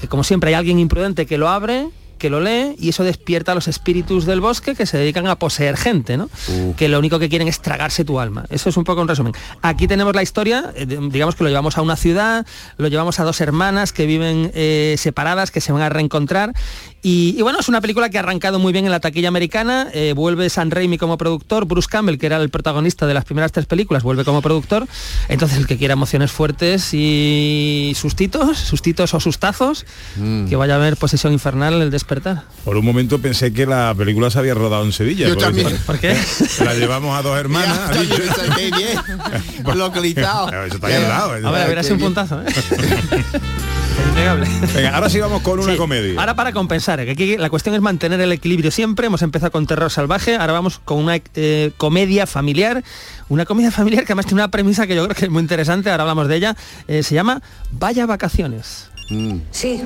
[0.00, 1.88] que como siempre hay alguien imprudente que lo abre
[2.20, 5.36] que lo lee y eso despierta a los espíritus del bosque que se dedican a
[5.36, 6.28] poseer gente, ¿no?
[6.76, 8.44] Que lo único que quieren es tragarse tu alma.
[8.50, 9.32] Eso es un poco un resumen.
[9.62, 13.24] Aquí tenemos la historia, eh, digamos que lo llevamos a una ciudad, lo llevamos a
[13.24, 16.52] dos hermanas que viven eh, separadas, que se van a reencontrar.
[17.02, 19.88] Y, y bueno, es una película que ha arrancado muy bien en la taquilla americana.
[19.94, 23.52] eh, vuelve San Raimi como productor, Bruce Campbell, que era el protagonista de las primeras
[23.52, 24.86] tres películas, vuelve como productor.
[25.28, 29.86] Entonces el que quiera emociones fuertes y sustitos, sustitos o sustazos,
[30.48, 32.42] que vaya a ver Posesión Infernal, el despertar.
[32.66, 35.26] Por un momento pensé que la película se había rodado en Sevilla.
[35.28, 35.78] Yo porque también.
[35.86, 36.16] ¿Por qué?
[36.64, 37.78] La llevamos a dos hermanas.
[37.94, 38.16] Ya, dicho.
[38.16, 39.78] también pensé, qué bien.
[39.78, 40.48] Localizado.
[40.66, 41.36] Eso está ahí al lado.
[41.36, 42.46] eso A ver, está- hubiera sido un puntazo, ¿eh?
[44.74, 45.78] Venga, ahora sí vamos con una Sí.
[45.78, 46.18] comedia.
[46.20, 49.06] Ahora para compensar, que aquí la cuestión es mantener el equilibrio siempre.
[49.06, 52.82] Hemos empezado con terror salvaje, ahora vamos con una eh, comedia familiar.
[53.28, 55.90] Una comedia familiar que además tiene una premisa que yo creo que es muy interesante,
[55.90, 56.56] ahora hablamos de ella.
[56.88, 58.90] Eh, se llama Vaya Vacaciones.
[59.50, 59.82] Sí.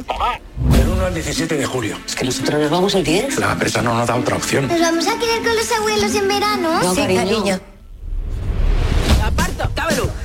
[0.70, 1.96] Del 1 al 17 de julio.
[2.06, 3.38] Es que nosotros nos vamos el 10.
[3.38, 4.68] La empresa no nos da otra opción.
[4.68, 6.82] ¿Nos vamos a quedar con los abuelos en verano?
[6.82, 7.73] No, sí, cariño.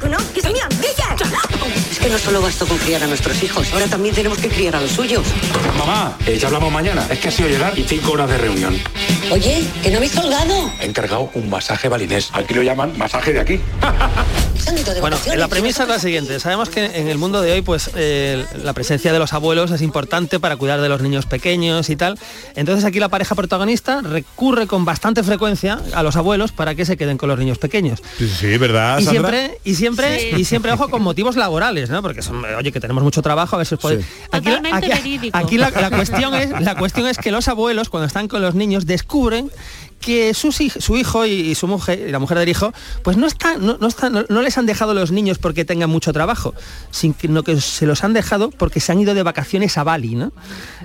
[0.10, 0.18] ¡No!
[0.34, 0.70] ¡Que se mían!
[1.92, 4.76] Es que no solo bastó con criar a nuestros hijos, ahora también tenemos que criar
[4.76, 5.26] a los suyos.
[5.78, 7.06] Mamá, eh, ya hablamos mañana.
[7.10, 8.76] Es que ha sido llegar y cinco horas de reunión.
[9.32, 10.72] Oye, que no habéis colgado.
[10.80, 12.30] He encargado un masaje balinés.
[12.34, 13.62] Aquí lo llaman masaje de aquí.
[15.02, 16.40] Bueno, la premisa es la siguiente.
[16.40, 19.82] Sabemos que en el mundo de hoy, pues eh, la presencia de los abuelos es
[19.82, 22.20] importante para cuidar de los niños pequeños y tal.
[22.56, 26.98] Entonces aquí la pareja protagonista recurre con bastante frecuencia a los abuelos para que se
[26.98, 28.02] queden con los niños pequeños.
[28.18, 29.19] Sí, sí, ¿verdad, Y Sandra?
[29.28, 30.42] Siempre, y siempre, Sí.
[30.42, 32.02] y siempre, ojo, con motivos laborales, ¿no?
[32.02, 34.06] Porque son, oye, que tenemos mucho trabajo, a ver si os podéis.
[34.32, 35.38] Aquí, la- Totalmente aquí- verídico.
[35.38, 38.56] aquí la, la cuestión es, la cuestión es que los abuelos, cuando están con los
[38.56, 39.52] niños, descubren
[40.00, 43.58] que sus su hijo y, su mujer, y la mujer del hijo, pues no, está,
[43.58, 46.54] no, no, está- no- no les han dejado los niños porque tengan mucho trabajo,
[46.92, 50.32] sino que se los han dejado porque se han ido de vacaciones a Bali, ¿no?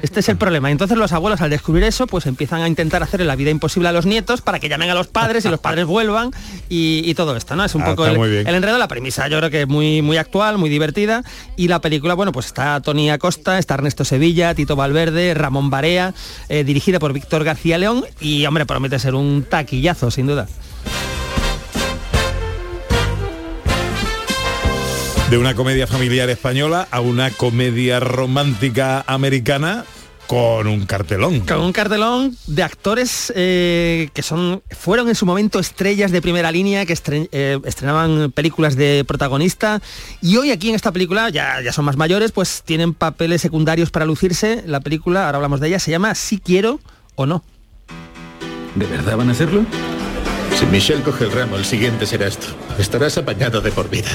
[0.02, 0.70] Este es el problema.
[0.70, 3.92] Entonces los abuelos al descubrir eso, pues empiezan a intentar hacerle la vida imposible a
[3.92, 6.30] los nietos para que llamen a los padres y los padres vuelvan
[6.68, 7.64] y, y todo esto, ¿no?
[7.64, 10.16] Es un Ah, poco el, el enredo, la premisa yo creo que es muy, muy
[10.16, 11.22] actual, muy divertida
[11.56, 16.14] y la película, bueno, pues está Tony Acosta, está Ernesto Sevilla, Tito Valverde, Ramón Barea,
[16.48, 20.48] eh, dirigida por Víctor García León y, hombre, promete ser un taquillazo, sin duda.
[25.30, 29.84] De una comedia familiar española a una comedia romántica americana
[30.26, 31.40] con un cartelón.
[31.40, 36.50] Con un cartelón de actores eh, que son fueron en su momento estrellas de primera
[36.52, 39.82] línea, que estre- eh, estrenaban películas de protagonista
[40.22, 43.90] y hoy aquí en esta película, ya, ya son más mayores, pues tienen papeles secundarios
[43.90, 44.62] para lucirse.
[44.66, 46.80] La película, ahora hablamos de ella, se llama Si quiero
[47.16, 47.42] o no.
[48.74, 49.64] ¿De verdad van a hacerlo?
[50.58, 52.46] Si Michelle coge el ramo, el siguiente será esto.
[52.78, 54.10] Estarás apañado de por vida.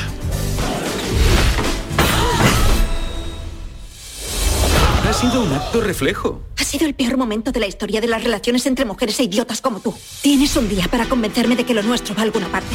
[5.08, 6.42] Ha sido un acto reflejo.
[6.58, 9.60] Ha sido el peor momento de la historia de las relaciones entre mujeres e idiotas
[9.60, 9.94] como tú.
[10.22, 12.68] Tienes un día para convencerme de que lo nuestro va a alguna parte.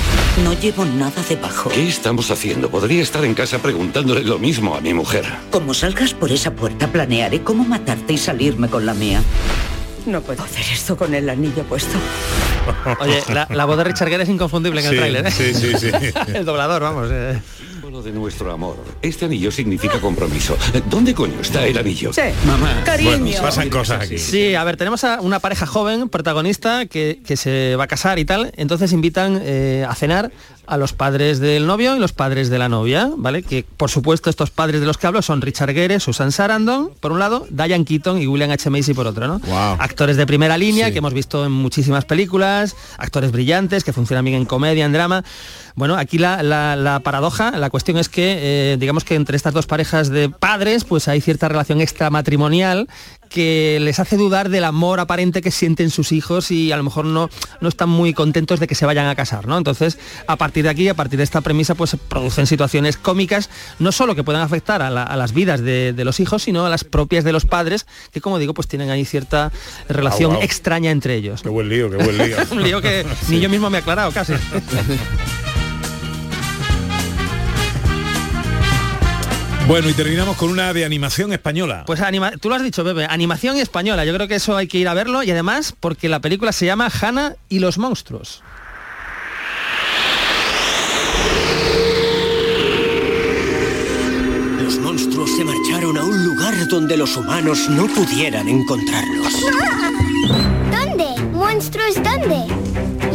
[0.43, 1.71] No llevo nada debajo.
[1.71, 2.71] ¿Qué estamos haciendo?
[2.71, 5.25] Podría estar en casa preguntándole lo mismo a mi mujer.
[5.51, 9.23] Como salgas por esa puerta, planearé cómo matarte y salirme con la mía.
[10.07, 11.97] No puedo hacer esto con el anillo puesto.
[13.01, 15.31] Oye, la, la voz de Richard Gere es inconfundible en el Sí, tráiler, ¿eh?
[15.31, 15.91] sí, sí, sí.
[16.35, 17.09] el doblador, vamos.
[17.11, 17.41] eh.
[17.95, 18.77] De nuestro amor.
[19.03, 20.59] Este anillo significa compromiso.
[20.91, 22.11] ¿Dónde coño está el anillo?
[22.45, 22.83] Mamá.
[23.05, 24.19] Bueno, pasan cosas aquí.
[24.19, 28.19] Sí, a ver, tenemos a una pareja joven, protagonista, que, que se va a casar
[28.19, 30.33] y tal, entonces invitan eh, a cenar
[30.67, 33.43] a los padres del novio y los padres de la novia, ¿vale?
[33.43, 37.13] Que por supuesto estos padres de los que hablo son Richard Gere, Susan Sarandon, por
[37.13, 38.71] un lado, Diane Keaton y William H.
[38.71, 39.41] Macy por otro, ¿no?
[39.79, 44.37] Actores de primera línea que hemos visto en muchísimas películas, actores brillantes que funcionan bien
[44.39, 45.25] en comedia, en drama.
[45.77, 49.53] Bueno, aquí la, la- la paradoja, la cuestión es que, eh, digamos que entre estas
[49.55, 52.89] dos parejas de padres, pues hay cierta relación extramatrimonial
[53.35, 57.05] que les hace dudar del amor aparente que sienten sus hijos y a lo mejor
[57.05, 57.29] no,
[57.61, 59.59] no están muy contentos de que se vayan a casar, ¿no?
[59.59, 63.51] Entonces, a partir de aquí, a partir de esta premisa, pues se producen situaciones cómicas,
[63.81, 66.65] no solo que puedan afectar a, la- a las vidas de, de los hijos, sino
[66.65, 69.51] a las propias de los padres, que como digo, pues tienen ahí cierta
[69.89, 70.43] relación wow.
[70.43, 71.43] extraña entre ellos.
[71.43, 72.37] Qué buen lío, qué buen lío.
[72.53, 74.35] Un lío que ni yo mismo me he aclarado casi.
[79.67, 81.85] Bueno, y terminamos con una de animación española.
[81.87, 84.05] Pues anima tú lo has dicho, Pepe, animación española.
[84.05, 86.67] Yo creo que eso hay que ir a verlo y además porque la película se
[86.67, 88.43] llama Hannah y los monstruos.
[94.63, 99.33] Los monstruos se marcharon a un lugar donde los humanos no pudieran encontrarlos.
[100.71, 101.23] ¿Dónde?
[101.33, 102.45] ¿Monstruos dónde?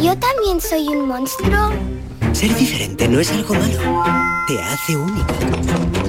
[0.02, 1.70] Yo también soy un monstruo.
[2.32, 4.04] Ser diferente no es algo malo.
[4.48, 5.99] Te hace único.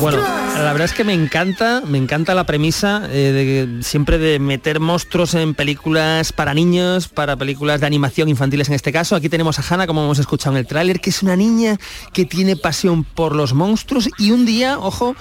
[0.00, 4.38] Bueno, la verdad es que me encanta, me encanta la premisa eh, de siempre de
[4.38, 9.14] meter monstruos en películas para niños, para películas de animación infantiles en este caso.
[9.14, 11.78] Aquí tenemos a Hannah, como hemos escuchado en el tráiler, que es una niña
[12.14, 15.16] que tiene pasión por los monstruos y un día, ojo,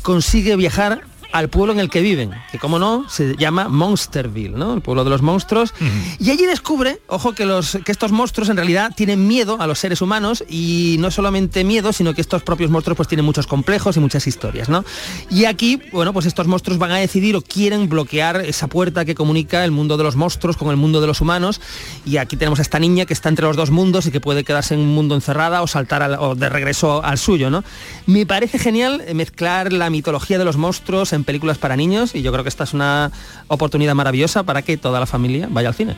[0.00, 1.02] consigue viajar
[1.34, 4.72] al pueblo en el que viven, que como no, se llama Monsterville, ¿no?
[4.72, 5.74] El pueblo de los monstruos.
[6.20, 9.80] Y allí descubre, ojo, que, los, que estos monstruos en realidad tienen miedo a los
[9.80, 13.96] seres humanos y no solamente miedo, sino que estos propios monstruos pues tienen muchos complejos
[13.96, 14.84] y muchas historias, ¿no?
[15.28, 19.16] Y aquí, bueno, pues estos monstruos van a decidir o quieren bloquear esa puerta que
[19.16, 21.60] comunica el mundo de los monstruos con el mundo de los humanos.
[22.06, 24.44] Y aquí tenemos a esta niña que está entre los dos mundos y que puede
[24.44, 27.64] quedarse en un mundo encerrada o saltar al- o de regreso al suyo, ¿no?
[28.06, 32.30] Me parece genial mezclar la mitología de los monstruos en películas para niños y yo
[32.32, 33.10] creo que esta es una
[33.48, 35.96] oportunidad maravillosa para que toda la familia vaya al cine.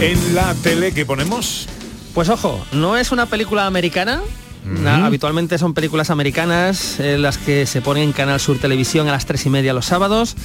[0.00, 1.66] En la tele que ponemos.
[2.14, 4.20] Pues ojo, no es una película americana.
[4.64, 9.12] Na- habitualmente son películas americanas eh, las que se ponen en Canal Sur Televisión a
[9.12, 10.36] las tres y media los sábados.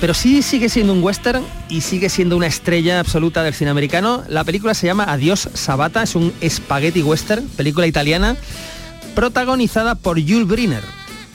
[0.00, 4.22] Pero sí sigue siendo un western y sigue siendo una estrella absoluta del cine americano.
[4.28, 8.36] La película se llama Adiós Sabata, es un spaghetti western, película italiana,
[9.16, 10.84] protagonizada por Jules Briner.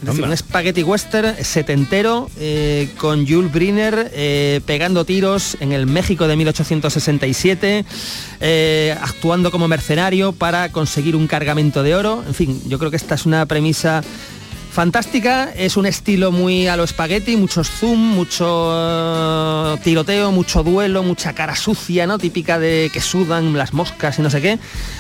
[0.02, 5.86] Es decir, un spaghetti western setentero eh, con Jules Briner eh, pegando tiros en el
[5.86, 7.86] México de 1867,
[8.40, 12.24] eh, actuando como mercenario para conseguir un cargamento de oro.
[12.26, 14.02] En fin, yo creo que esta es una premisa
[14.72, 21.04] Fantástica, es un estilo muy a lo espagueti, mucho zoom, mucho eh, tiroteo, mucho duelo,
[21.04, 22.18] mucha cara sucia, ¿no?
[22.18, 24.60] Típica de que sudan las moscas y no sé qué.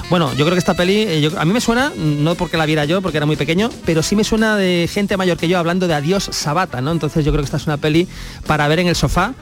[0.09, 2.83] Bueno, yo creo que esta peli, eh, a mí me suena, no porque la viera
[2.83, 5.87] yo, porque era muy pequeño, pero sí me suena de gente mayor que yo hablando
[5.87, 6.91] de Adiós Sabata, ¿no?
[6.91, 8.09] Entonces yo creo que esta es una peli
[8.45, 9.33] para ver en el sofá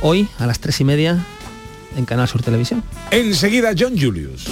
[0.00, 1.22] hoy a las tres y media
[1.98, 2.82] en Canal Sur Televisión.
[3.10, 4.46] Enseguida John Julius.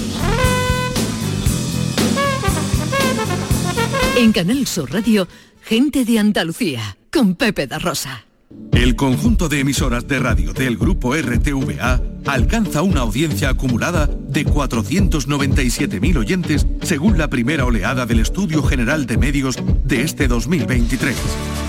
[4.19, 5.29] En Canal Sur Radio,
[5.63, 8.25] gente de Andalucía, con Pepe da Rosa.
[8.73, 16.17] El conjunto de emisoras de radio del grupo RTVA alcanza una audiencia acumulada de 497.000
[16.17, 21.17] oyentes según la primera oleada del Estudio General de Medios de este 2023.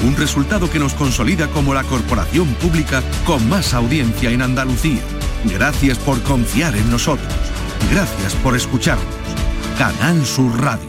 [0.08, 5.02] Un resultado que nos consolida como la corporación pública con más audiencia en Andalucía.
[5.46, 7.32] Gracias por confiar en nosotros.
[7.92, 9.06] Gracias por escucharnos.
[9.78, 10.89] Canal Sur Radio,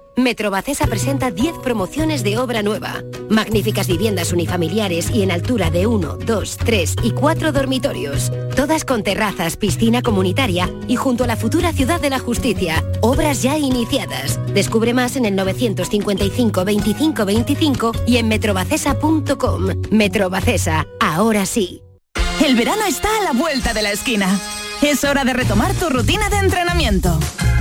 [0.15, 3.03] Metrobacesa presenta 10 promociones de obra nueva.
[3.29, 8.31] Magníficas viviendas unifamiliares y en altura de 1, 2, 3 y 4 dormitorios.
[8.55, 12.83] Todas con terrazas, piscina comunitaria y junto a la futura Ciudad de la Justicia.
[13.01, 14.39] Obras ya iniciadas.
[14.53, 19.67] Descubre más en el 955 25 25 y en metrobacesa.com.
[19.91, 21.81] Metrobacesa, ahora sí.
[22.45, 24.27] El verano está a la vuelta de la esquina.
[24.81, 27.17] Es hora de retomar tu rutina de entrenamiento.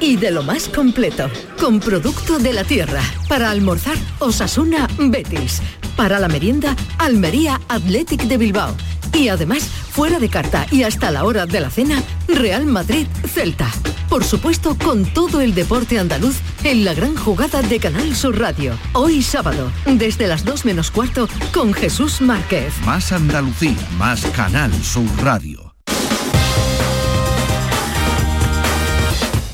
[0.00, 3.00] Y de lo más completo, con producto de la tierra.
[3.28, 5.62] Para almorzar, Osasuna Betis.
[5.96, 8.76] Para la merienda, Almería Athletic de Bilbao.
[9.14, 13.70] Y además, fuera de carta y hasta la hora de la cena, Real Madrid Celta.
[14.10, 18.78] Por supuesto, con todo el deporte andaluz en la gran jugada de Canal Sur Radio.
[18.92, 22.74] Hoy sábado, desde las 2 menos cuarto, con Jesús Márquez.
[22.84, 25.65] Más Andalucía, más Canal Sur Radio.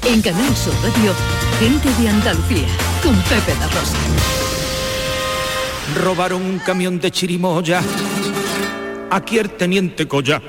[0.05, 1.15] En Canal Sur Radio,
[1.61, 2.67] gente de Andalucía,
[3.03, 3.97] con Pepe da Rosa.
[6.03, 7.83] Robaron un camión de chirimoya.
[9.11, 10.43] Aquí el teniente Colla.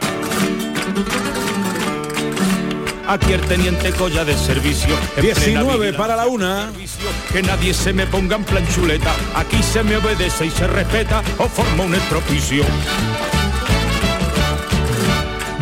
[3.07, 4.95] Aquí el teniente Colla de servicio.
[5.17, 6.69] En plena 19 vigila- para la una.
[7.31, 9.13] Que nadie se me ponga en plan chuleta.
[9.35, 12.63] Aquí se me obedece y se respeta o forma un estropicio.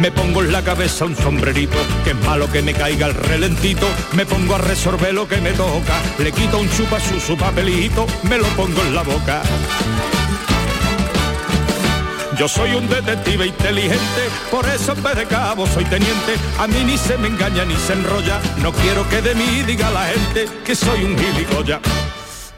[0.02, 3.88] Me pongo en la cabeza un sombrerito, que es malo que me caiga el relentito.
[4.14, 6.02] Me pongo a resolver lo que me toca.
[6.18, 9.44] Le quito un chupa su, su papelito, me lo pongo en la boca.
[12.36, 16.34] Yo soy un detective inteligente, por eso en vez de cabo soy teniente.
[16.58, 18.42] A mí ni se me engaña ni se enrolla.
[18.64, 21.80] No quiero que de mí diga la gente que soy un gilipollas.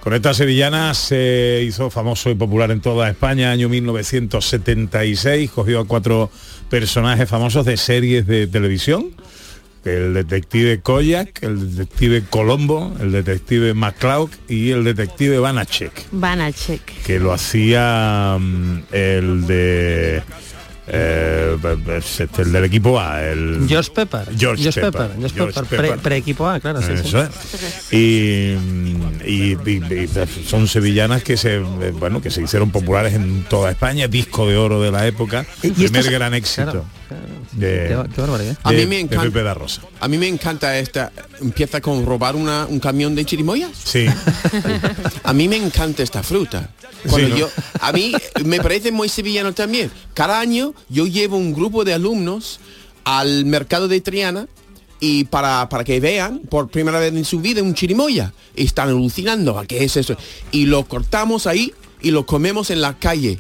[0.04, 5.86] Con esta sevillana se hizo famoso y popular en toda España, año 1976, cogió a
[5.86, 6.30] cuatro
[6.70, 9.12] personajes famosos de series de televisión,
[9.86, 16.84] el detective Koyak, el detective Colombo, el detective MacLeod y el detective Banachek, Banachek.
[17.06, 20.22] que lo hacía mm, el de...
[20.88, 21.56] eh,
[21.98, 24.26] este, el del equipo A, el George Pepper.
[24.38, 26.92] George, George Pepper, Pepper, George George Pepper, pre- pre-equipo A, claro, sí.
[26.94, 27.28] Eso.
[27.92, 27.98] Y,
[29.26, 30.10] y- y- y
[30.48, 31.62] son sevillanas que se eh,
[31.98, 35.70] bueno que se hicieron populares en toda España, disco de oro de la época, Y
[35.72, 36.64] primer gran éxito.
[36.72, 36.86] claro,
[38.64, 39.24] A mí me de encanta.
[39.24, 39.82] Pepe da Rosa.
[40.00, 41.12] A mí me encanta esta.
[41.42, 43.72] Empieza con robar una, un camión de chirimoyas.
[43.84, 44.06] Sí.
[45.24, 46.70] A mí me encanta esta fruta.
[47.08, 47.38] Cuando Sí, ¿no?
[47.40, 47.50] yo,
[47.82, 48.14] a mí
[48.46, 49.92] me parece muy sevillano también.
[50.14, 52.60] Cada año yo llevo un grupo de alumnos
[53.04, 54.48] al mercado de Triana
[55.02, 58.34] y para, para que vean por primera vez en su vida un chirimoya.
[58.56, 60.16] Y están alucinando a qué es eso.
[60.52, 63.38] Y lo cortamos ahí y lo comemos en la calle,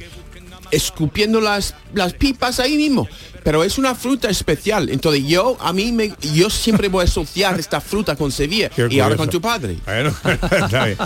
[0.74, 3.07] escupiendo las, las pipas ahí mismo.
[3.43, 4.89] Pero es una fruta especial.
[4.89, 8.71] Entonces yo, a mí, me, yo siempre voy a asociar esta fruta con Sevilla.
[8.89, 9.78] Y ahora con tu padre.
[9.86, 10.97] Bueno, está bien.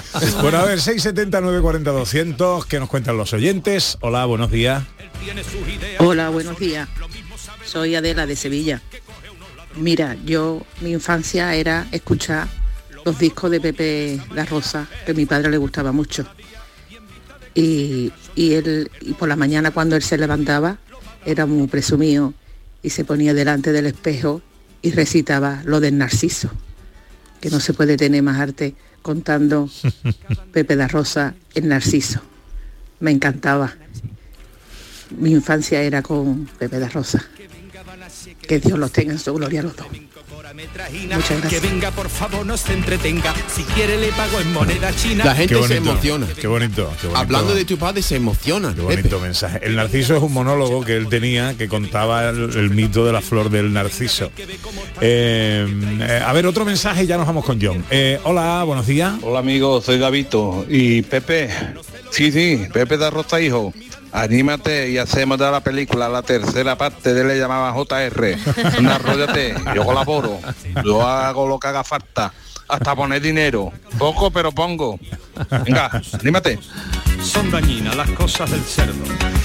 [0.41, 3.97] Bueno, a ver, 670 940 200, ¿qué nos cuentan los oyentes?
[4.01, 4.83] Hola, buenos días.
[5.99, 6.87] Hola, buenos días.
[7.65, 8.81] Soy Adela de Sevilla.
[9.75, 12.47] Mira, yo mi infancia era escuchar
[13.05, 16.25] los discos de Pepe La Rosa, que a mi padre le gustaba mucho.
[17.57, 20.77] Y, y él, y por la mañana cuando él se levantaba,
[21.25, 22.35] era muy presumido
[22.83, 24.43] y se ponía delante del espejo
[24.83, 26.51] y recitaba lo del Narciso,
[27.41, 29.69] que no se puede tener más arte contando
[30.53, 32.21] Pepe La Rosa el Narciso.
[32.99, 33.73] Me encantaba.
[35.17, 37.25] Mi infancia era con Pepe La Rosa.
[38.39, 39.87] Que Dios los tenga en su gloria a los dos.
[41.49, 43.31] Que venga, por favor, no se entretenga.
[43.47, 45.23] Si quiere le pago en moneda china.
[45.23, 46.27] La gente Qué se bonito, emociona.
[46.27, 47.15] Qué bonito, qué bonito.
[47.15, 48.73] Hablando de tu padre se emociona.
[48.73, 49.59] Qué bonito mensaje.
[49.61, 53.21] El Narciso es un monólogo que él tenía que contaba el, el mito de la
[53.21, 54.31] flor del Narciso.
[54.99, 55.67] Eh,
[56.01, 57.85] eh, a ver, otro mensaje y ya nos vamos con John.
[57.91, 59.13] Eh, hola, buenos días.
[59.21, 61.51] Hola amigos, soy Gavito y Pepe.
[62.09, 63.73] Sí, sí, Pepe da Rosa hijo.
[64.17, 68.35] Anímate y hacemos de la película la tercera parte de le llamaba JR.
[68.89, 70.39] Arróllate, yo colaboro,
[70.83, 72.33] yo hago lo que haga falta,
[72.67, 73.71] hasta poner dinero.
[73.99, 74.99] Poco pero pongo.
[75.63, 76.57] Venga, anímate.
[77.21, 79.03] Son dañinas las cosas del cerdo.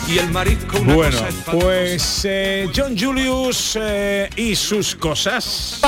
[0.08, 5.80] Y el marisco una Bueno, cosa pues eh, John Julius eh, y sus cosas.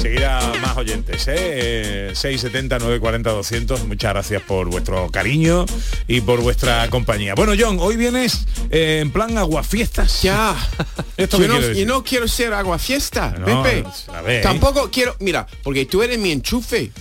[0.00, 1.34] Seguirá más oyentes, ¿eh?
[1.36, 3.84] Eh, 670 940 200.
[3.84, 5.66] Muchas gracias por vuestro cariño
[6.06, 7.34] y por vuestra compañía.
[7.34, 10.22] Bueno, John, hoy vienes eh, en plan aguafiestas.
[10.22, 10.56] Ya.
[11.16, 13.84] Esto yo, no, yo no quiero ser aguafiesta, No, Pepe.
[14.14, 14.42] a ver.
[14.42, 16.92] Tampoco quiero, mira, porque tú eres mi enchufe.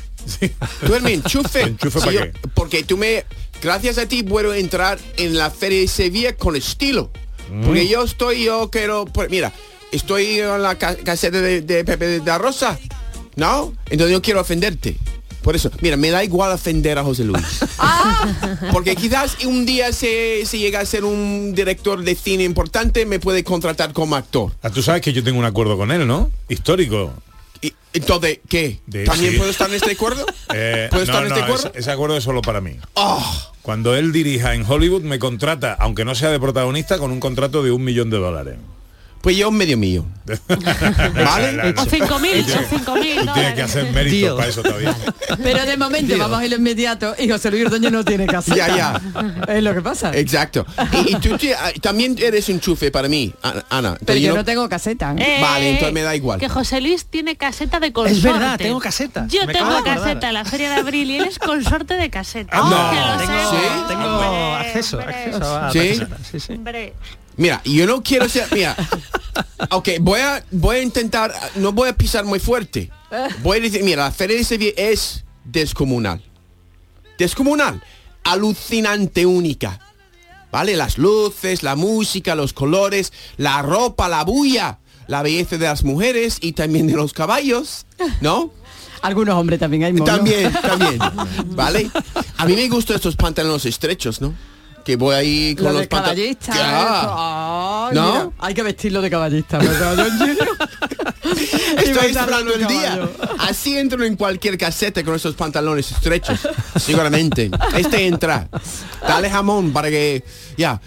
[0.86, 1.62] Tú eres mi enchufe.
[1.68, 2.34] ¿Enchufe Si para yo- qué?
[2.56, 3.26] Porque tú me,
[3.62, 7.12] gracias a ti puedo entrar en la feria de Sevilla con estilo.
[7.52, 7.64] Mm.
[7.66, 9.54] Porque yo estoy, yo quiero, pues, mira,
[9.92, 12.78] estoy en la ca- caseta de, de Pepe de la Rosa,
[13.36, 13.74] ¿no?
[13.90, 14.98] Entonces yo quiero ofenderte.
[15.42, 17.46] Por eso, mira, me da igual ofender a José Luis.
[18.74, 23.20] Porque quizás un día se, se llega a ser un director de cine importante, me
[23.20, 24.52] puede contratar como actor.
[24.62, 26.30] Ah, Tú sabes que yo tengo un acuerdo con él, ¿no?
[26.50, 27.14] Histórico.
[27.62, 28.80] Y, entonces, ¿qué?
[28.88, 29.38] De- ¿También sí.
[29.38, 30.26] puedo estar en este acuerdo?
[30.54, 31.70] Eh, ¿Puedo estar no, en no, este acuerdo?
[31.70, 32.78] ese, ese acuerdo es solo para mí.
[32.96, 37.20] Ah, Cuando él dirija en Hollywood me contrata, aunque no sea de protagonista, con un
[37.20, 38.56] contrato de un millón de dólares.
[39.22, 40.14] Pues yo un medio millón.
[40.48, 41.70] ¿Vale?
[41.78, 44.96] O 5.000, o 5.000 Tú tienes que hacer méritos para eso todavía.
[45.42, 48.56] Pero de momento vamos a ir inmediato y José Luis Ordóñez no tiene casa.
[48.56, 49.02] Ya, ya.
[49.48, 50.12] Es lo que pasa.
[50.14, 50.66] Exacto.
[51.06, 53.98] Y, y tú te- ah, también eres enchufe para mí, A- Ana.
[54.06, 55.16] Pero yo no- no tengo caseta.
[55.18, 56.40] Eh, Vale, entonces me da igual.
[56.40, 58.18] Que José Luis tiene caseta de consorte.
[58.18, 59.28] Es verdad, tengo caseta.
[59.30, 62.52] Yo Me tengo caseta en la feria de abril y él es consorte de caseta.
[62.54, 63.18] Ah, no.
[63.26, 63.52] Tengo-.
[63.52, 63.58] ¿Sí?
[63.88, 65.16] Tengo Hombre, acceso, hombre.
[65.16, 65.80] acceso a ¿Sí?
[65.80, 66.54] la caseta, sí, sí.
[66.54, 66.94] Hombre.
[67.38, 68.76] Mira, yo no quiero ser, mira,
[69.70, 72.92] ok, voy a, voy a intentar, no voy a pisar muy fuerte.
[73.42, 76.22] Voy a decir, mira, la feria de Sevilla es descomunal.
[77.18, 77.82] Descomunal.
[78.24, 79.80] Alucinante, única.
[80.52, 80.76] ¿Vale?
[80.76, 86.38] Las luces, la música, los colores, la ropa, la bulla, la belleza de las mujeres
[86.42, 87.86] y también de los caballos,
[88.22, 88.52] ¿no?
[89.02, 89.94] Algunos hombres también hay.
[89.94, 91.00] También, también.
[91.56, 91.92] ¿Vale?
[92.38, 94.34] A mí me gustan estos pantalones estrechos, ¿no?
[94.88, 96.38] Que voy ahí con Lo los de pantalones.
[96.48, 98.14] Ay, ¿No?
[98.14, 99.60] mira, hay que vestirlo de caballista.
[101.78, 103.10] Estoy esperando el día.
[103.40, 106.40] Así entro en cualquier caseta con esos pantalones estrechos.
[106.78, 107.52] Seguramente.
[107.76, 108.48] Este entra.
[109.06, 110.24] Dale jamón para que.
[110.56, 110.80] Ya.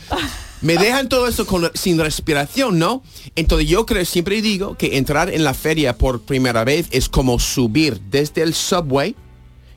[0.62, 3.02] Me dejan todo eso con- sin respiración, ¿no?
[3.36, 7.38] Entonces yo creo, siempre digo que entrar en la feria por primera vez es como
[7.38, 9.14] subir desde el subway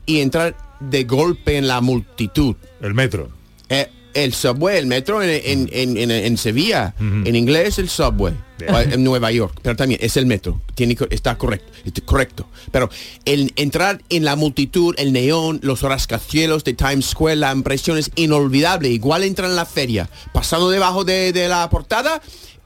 [0.06, 2.56] y entrar de golpe en la multitud.
[2.80, 3.28] El metro.
[3.68, 6.94] Eh, el subway, el metro en, en- en- en- en Sevilla.
[7.00, 8.34] En inglés el subway.
[8.60, 9.60] En Nueva York.
[9.62, 10.62] Pero también es el metro.
[10.76, 11.72] Tiene, que- está correcto.
[11.84, 12.48] está correcto.
[12.72, 12.90] Pero
[13.26, 18.12] el entrar en la multitud, el neón, los rascacielos de Times Square, la impresión es
[18.16, 18.90] inolvidable.
[18.90, 20.10] Igual entra en la feria.
[20.32, 22.22] Pasando debajo de, de la portada.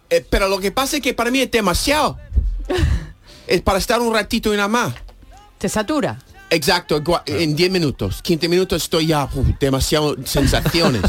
[0.10, 2.18] eh, pero lo que pasa es que para mí es demasiado.
[3.48, 4.94] es para estar un ratito y nada más.
[5.58, 6.20] ¿Te satura?
[6.50, 11.02] Exacto, en 10 minutos, 15 minutos estoy ya, uf, demasiado sensaciones.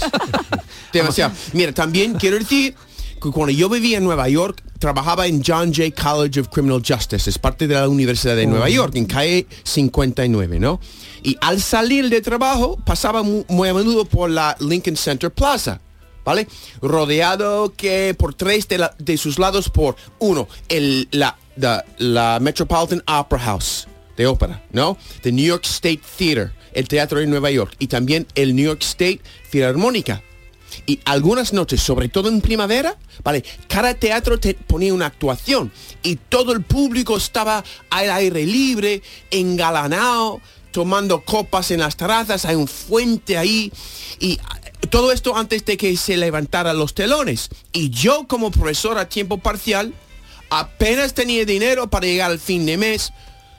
[0.93, 1.33] demasiado.
[1.53, 2.75] Mira, también quiero decir
[3.23, 7.31] que cuando yo vivía en Nueva York, trabajaba en John Jay College of Criminal Justice,
[7.31, 10.81] es parte de la Universidad de Nueva York, en calle 59, ¿no?
[11.23, 15.81] Y al salir de trabajo, pasaba mu- muy, a menudo por la Lincoln Center Plaza.
[16.25, 16.47] ¿Vale?
[16.83, 22.39] Rodeado que por tres de, la- de sus lados por uno, el, la, la- la
[22.39, 23.89] Metropolitan Opera House
[24.19, 24.99] de ópera, ¿no?
[25.23, 28.83] The New York State Theater, el teatro de Nueva York y también el New York
[28.83, 30.23] State Philharmónica.
[30.87, 33.43] Y algunas noches, sobre todo en primavera, ¿vale?
[33.69, 40.41] Cada teatro te ponía una actuación y todo el público estaba al aire libre, engalanado,
[40.73, 43.73] tomando copas en las terrazas, hay un fuente ahí
[44.19, 44.61] y ah,
[44.91, 47.51] todo esto antes de que se levantaran los telones.
[47.73, 49.95] Y yo como profesor a tiempo parcial
[50.51, 53.13] apenas tenía dinero para llegar al fin de mes.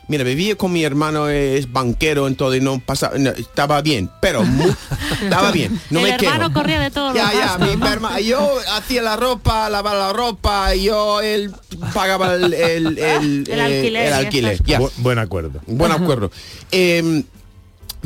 [0.10, 4.68] Mira, vivía con mi hermano, es banquero, entonces no pasaba, no, estaba bien, pero mu-
[5.24, 7.86] estaba bien, no el me hermano corría de todo Ya, ya, mi ¿no?
[7.88, 8.40] herma- yo
[8.74, 11.54] hacía la ropa, lavaba la ropa, yo él
[11.94, 14.80] pagaba el, el, el, El eh, alquiler el y alquiler, estas ya.
[14.80, 15.62] Bu- buen acuerdo.
[15.68, 16.32] Buen acuerdo.
[16.72, 17.24] Em,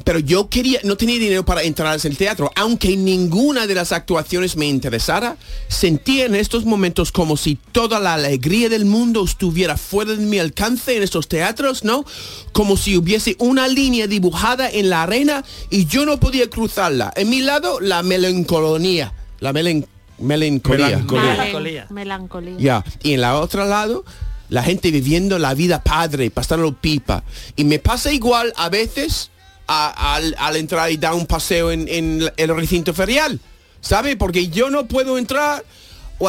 [0.04, 4.56] pero yo quería, no tenía dinero para entrar al teatro, aunque ninguna de las actuaciones
[4.58, 5.38] me interesara,
[5.68, 10.40] sentía en estos momentos como si toda la alegría del mundo estuviera fuera de mi
[10.40, 12.06] alcance en estos teatros, ¿no?
[12.54, 17.14] Como si hubiese una línea dibujada en la arena y yo no podía cruzarla.
[17.16, 19.86] En mi lado, la melancolía, la melen-
[20.18, 20.88] melancolía.
[21.06, 21.88] Melancolía.
[21.92, 22.56] Melancolía.
[22.58, 24.04] Ya, y en la otra lado,
[24.50, 27.24] la gente viviendo la vida padre, pasando pipa.
[27.56, 29.30] Y me pasa igual a veces
[29.68, 33.40] a- al, al entrar y dar un paseo en, en el recinto ferial.
[33.82, 34.16] ¿Sabe?
[34.16, 35.64] Porque yo no puedo entrar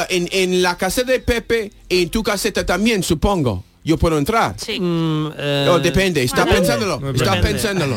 [0.08, 3.62] en, en la caseta de Pepe y en tu caseta también, supongo.
[3.84, 4.54] Yo puedo entrar.
[4.56, 4.78] Sí.
[4.80, 6.60] Oh, depende, está Depende.
[6.60, 7.18] pensándolo, Depende.
[7.24, 7.96] está pensándolo.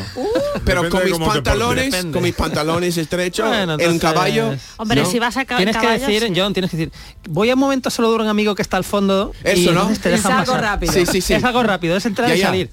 [0.66, 4.56] Pero Depende con mis pantalones, con mis pantalones estrechos, Bueno, en un entonces- caballo.
[4.76, 5.10] Hombre, ¿no?
[5.10, 6.34] si vas a ca- Tienes que decir, sí.
[6.36, 6.92] John, tienes que decir,
[7.30, 9.32] voy a un momento solo de un amigo que está al fondo.
[9.46, 9.88] Eso, y ¿no?
[9.88, 10.62] te Es algo pasar.
[10.62, 10.92] rápido.
[10.92, 11.34] Sí, sí, sí.
[11.34, 12.70] Es algo rápido, es entrar Ya, y ya.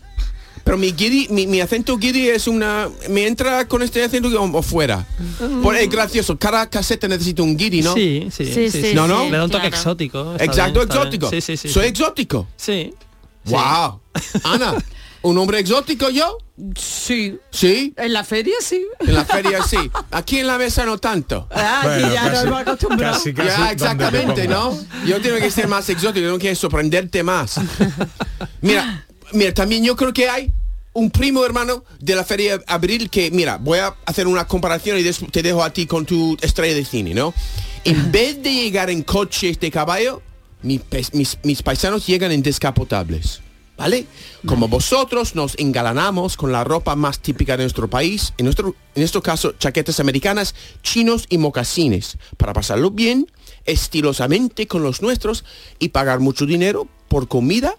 [0.65, 2.89] Pero mi guiri, mi, mi acento guiri es una...
[3.11, 5.07] ¿Me entra con este acento o, o fuera?
[5.63, 6.39] Por, es gracioso.
[6.39, 7.93] Cada caseta necesita un guiri, ¿no?
[7.95, 8.95] Sí, sí, Sí, sí, sí, sí.
[8.95, 9.25] ¿No, no?
[9.29, 9.77] Le da un toque claro.
[9.77, 10.35] exótico.
[10.39, 11.31] Exacto, bien, exótico.
[11.31, 11.43] bien.
[11.43, 11.73] Sí, sí, sí.
[11.73, 11.89] Soy sí.
[11.91, 12.49] exótico.
[12.57, 12.95] Sí.
[13.45, 14.01] Wow.
[14.45, 14.75] Ana,
[15.21, 16.39] ¿un hombre exótico yo?
[16.81, 17.37] Sí.
[17.51, 17.93] Sí.
[17.99, 18.87] En la feria sí.
[19.01, 19.77] En la feria sí.
[20.13, 21.47] Aquí en la mesa no tanto.
[21.51, 23.15] Ah, Bueno, ya casi- hemos acostumbrado.
[23.17, 24.49] casi, casi Ya, exactamente.
[24.49, 24.79] ¿no?
[25.07, 27.61] Yo tengo que ser más exótico, tengo que sorprenderte más.
[28.63, 29.05] Mira,
[29.35, 30.53] mira, también yo creo que hay
[30.93, 35.03] un primo hermano de la feria abril que, mira, voy a hacer una comparación y
[35.05, 37.35] te dejo a ti con tu estrella de cine, ¿no?
[37.85, 40.23] En vez de llegar en coches de caballo,
[40.63, 43.41] mi pes- mis, mis paisanos llegan en descapotables.
[43.77, 44.07] ¿Vale?
[44.47, 49.01] Como vosotros nos engalanamos con la ropa más típica de nuestro país, en nuestro, en
[49.01, 50.55] nuestro caso chaquetas americanas,
[50.85, 53.27] chinos y mocasines, para pasarlo bien,
[53.65, 55.45] estilosamente con los nuestros
[55.81, 57.75] y pagar mucho dinero por comida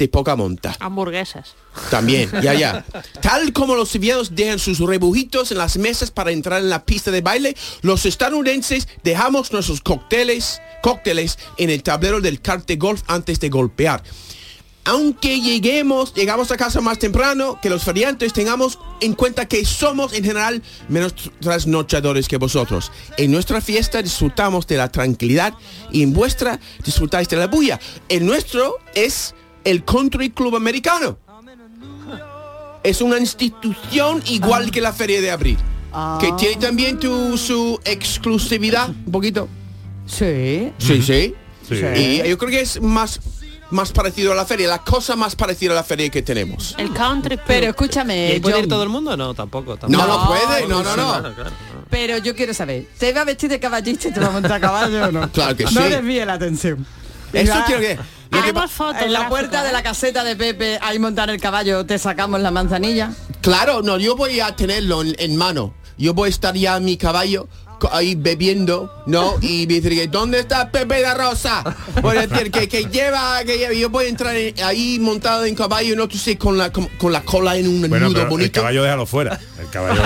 [0.00, 0.76] de poca monta.
[0.80, 1.54] Hamburguesas.
[1.90, 2.84] También, ya, ya.
[3.20, 7.10] Tal como los sevillanos dejan sus rebujitos en las mesas para entrar en la pista
[7.10, 13.02] de baile, los estadounidenses dejamos nuestros cócteles, cócteles en el tablero del kart de golf
[13.06, 14.02] antes de golpear.
[14.84, 20.14] Aunque lleguemos, llegamos a casa más temprano, que los feriantes tengamos en cuenta que somos
[20.14, 22.90] en general menos trasnochadores que vosotros.
[23.18, 25.52] En nuestra fiesta disfrutamos de la tranquilidad
[25.92, 27.78] y en vuestra disfrutáis de la bulla.
[28.08, 29.34] El nuestro es
[29.64, 31.18] el Country Club Americano.
[32.82, 35.58] Es una institución igual que la Feria de Abril.
[36.20, 39.48] Que tiene también tu, su exclusividad, un poquito.
[40.06, 40.72] Sí.
[40.78, 41.34] Sí, sí.
[41.68, 41.76] Sí.
[41.96, 43.20] Y yo creo que es más,
[43.70, 46.74] más parecido a la feria, la cosa más parecida a la feria que tenemos.
[46.78, 47.46] El country club.
[47.46, 49.16] Pero ¿Y escúchame, ahí puede ir todo el mundo?
[49.16, 49.76] No, tampoco.
[49.76, 50.04] tampoco.
[50.04, 51.12] No, no puede, no, no, Sí, no.
[51.12, 51.50] claro, claro.
[51.90, 54.52] pero yo quiero saber, ¿te va a vestir de caballista y te va a montar
[54.52, 55.30] a caballo o no?
[55.30, 55.74] Claro que sí.
[55.74, 56.84] No desvíe la atención.
[57.32, 57.98] Eso quiero que...
[58.40, 59.02] lo que pa- Haremos fotos.
[59.02, 62.50] En la puerta de la caseta de Pepe, ahí montar el caballo, te sacamos la
[62.50, 63.12] manzanilla.
[63.40, 65.74] Claro, no, yo voy a tenerlo en, en mano.
[65.98, 67.48] Yo voy a estar ya en mi caballo
[67.90, 69.34] ahí bebiendo, ¿no?
[69.40, 71.62] Y me decir que ¿dónde está Pepe de Rosa?
[72.02, 73.72] Voy a decir que, que lleva, que lleva.
[73.74, 76.86] Yo voy a entrar en- ahí montado en caballo, no tú sé, con la, con,
[76.98, 78.60] con la cola en un Bueno, nudo pero el bonito.
[78.60, 79.38] caballo déjalo fuera.
[79.58, 80.02] El caballo,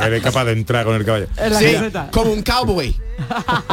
[0.04, 1.26] eres capaz de entrar con el caballo.
[1.36, 1.74] La Sí,
[2.12, 2.94] como un cowboy.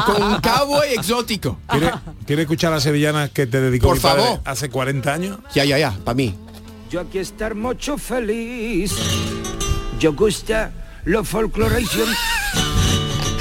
[0.06, 1.60] como un cowboy exótico.
[1.70, 1.91] ¿Quieres
[2.26, 4.39] quiere escuchar a las sevillanas que te dedicó Por mi padre favor.
[4.46, 5.38] hace 40 años?
[5.54, 6.36] Ya, ya, ya, para mí.
[6.89, 8.93] Yo aquí estar mucho feliz.
[10.00, 10.72] Yo gusta
[11.06, 12.08] lo folcloration.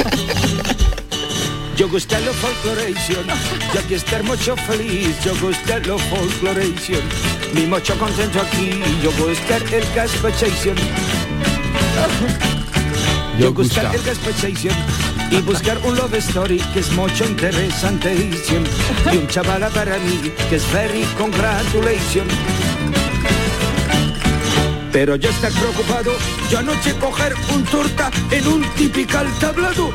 [1.76, 3.26] Yo gusta lo folcloration.
[3.72, 5.16] Yo aquí estar mucho feliz.
[5.24, 7.02] Yo gusta lo folcloration.
[7.52, 8.80] Mi mucho contento aquí.
[9.02, 10.76] Yo gusta el gaspachation.
[13.38, 13.98] Yo buscar gusta.
[13.98, 14.74] el Gaspachation
[15.30, 20.56] y buscar un love story que es mucho interesante y un chavala para mí que
[20.56, 22.73] es very congratulation.
[24.94, 26.12] Pero yo estar preocupado,
[26.48, 29.90] yo anoche coger un torta en un típical tablado.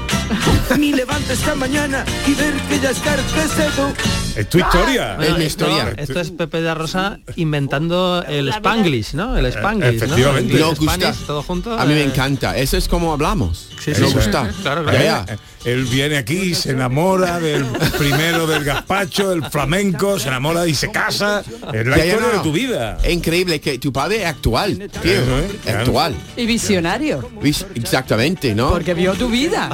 [0.78, 3.94] Ni levanto esta mañana y ver que ya está empezado.
[4.36, 5.16] Es tu historia.
[5.16, 9.38] Bueno, esto, esto es Pepe de Rosa inventando el Spanglish, ¿no?
[9.38, 10.06] El Spanglish, ¿no?
[10.06, 10.54] efectivamente.
[10.56, 10.96] El Nos gusta.
[10.98, 11.80] Spanish, todo junto.
[11.80, 12.58] A mí me eh, encanta.
[12.58, 13.70] Eso es como hablamos.
[13.80, 14.50] Sí, Nos sí, gusta.
[14.62, 15.26] claro, Ya, claro.
[15.28, 15.34] ya.
[15.34, 17.66] Eh, Él viene aquí, se enamora del
[17.98, 21.44] primero del gazpacho, del flamenco, se enamora y se casa.
[21.74, 22.98] Es la historia no, de tu vida.
[23.10, 25.12] Increíble que tu padre es actual, tío.
[25.12, 25.72] Eso, ¿eh?
[25.74, 26.16] Actual.
[26.38, 27.30] Y visionario.
[27.42, 28.70] Vis- Exactamente, ¿no?
[28.72, 29.70] Porque vio tu vida.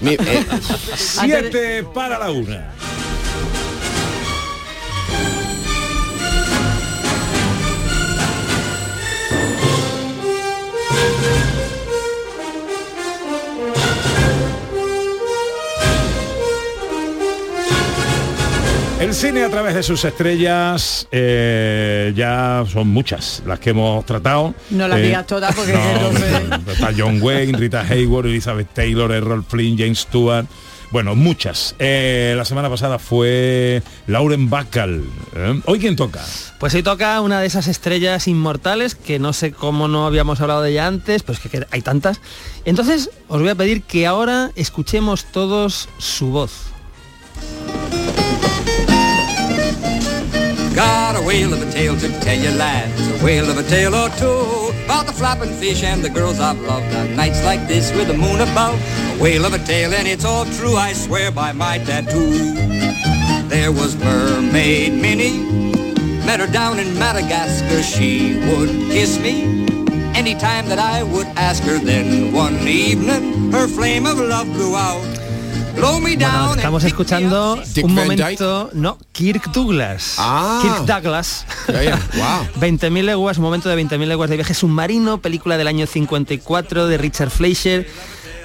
[0.00, 0.44] Mi- eh,
[0.96, 2.72] Siete para la una.
[19.00, 24.54] El cine a través de sus estrellas eh, ya son muchas las que hemos tratado.
[24.70, 29.44] No las Eh, digas todas porque no, Está John Wayne, Rita Hayworth, Elizabeth Taylor, Errol
[29.44, 30.46] Flynn, James Stewart.
[30.90, 31.76] Bueno, muchas.
[31.78, 35.04] Eh, la semana pasada fue Lauren Bacall.
[35.36, 35.60] ¿eh?
[35.66, 36.24] ¿Hoy quién toca?
[36.58, 40.62] Pues hoy toca una de esas estrellas inmortales que no sé cómo no habíamos hablado
[40.62, 42.20] de ella antes, pues que hay tantas.
[42.64, 46.52] Entonces os voy a pedir que ahora escuchemos todos su voz.
[51.28, 54.72] Whale of a tale to tell you lads, a whale of a tale or two
[54.86, 58.14] about the flapping fish and the girls I've loved on nights like this with the
[58.14, 58.80] moon above.
[59.12, 62.54] A whale of a tale and it's all true, I swear by my tattoo.
[63.46, 65.36] There was Mermaid Minnie,
[66.24, 67.82] met her down in Madagascar.
[67.82, 69.66] She would kiss me
[70.16, 71.78] anytime that I would ask her.
[71.78, 75.27] Then one evening, her flame of love blew out.
[75.80, 80.16] Bueno, estamos escuchando Dick un momento, no, Kirk Douglas.
[80.18, 80.60] Ah.
[80.60, 81.46] Kirk Douglas.
[81.68, 82.60] Ya, ya, wow.
[82.60, 86.98] 20.000 leguas, un momento de 20.000 leguas de viaje submarino, película del año 54 de
[86.98, 87.86] Richard Fleischer.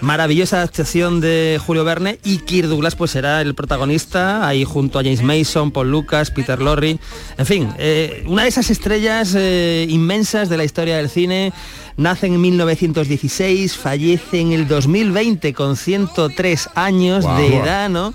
[0.02, 5.04] Maravillosa adaptación de Julio Verne y Kirk Douglas pues será el protagonista ahí junto a
[5.04, 6.98] James Mason, Paul Lucas, Peter Lorre,
[7.38, 11.54] en fin, eh, una de esas estrellas eh, inmensas de la historia del cine.
[11.96, 18.14] Nace en 1916, fallece en el 2020 con 103 años de edad, ¿no?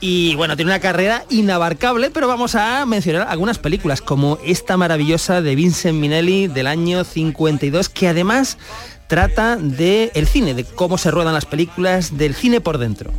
[0.00, 5.40] Y bueno, tiene una carrera inabarcable, pero vamos a mencionar algunas películas, como esta maravillosa
[5.40, 8.58] de Vincent Minnelli del año 52, que además
[9.06, 13.12] trata del el cine, de cómo se ruedan las películas, del cine por dentro.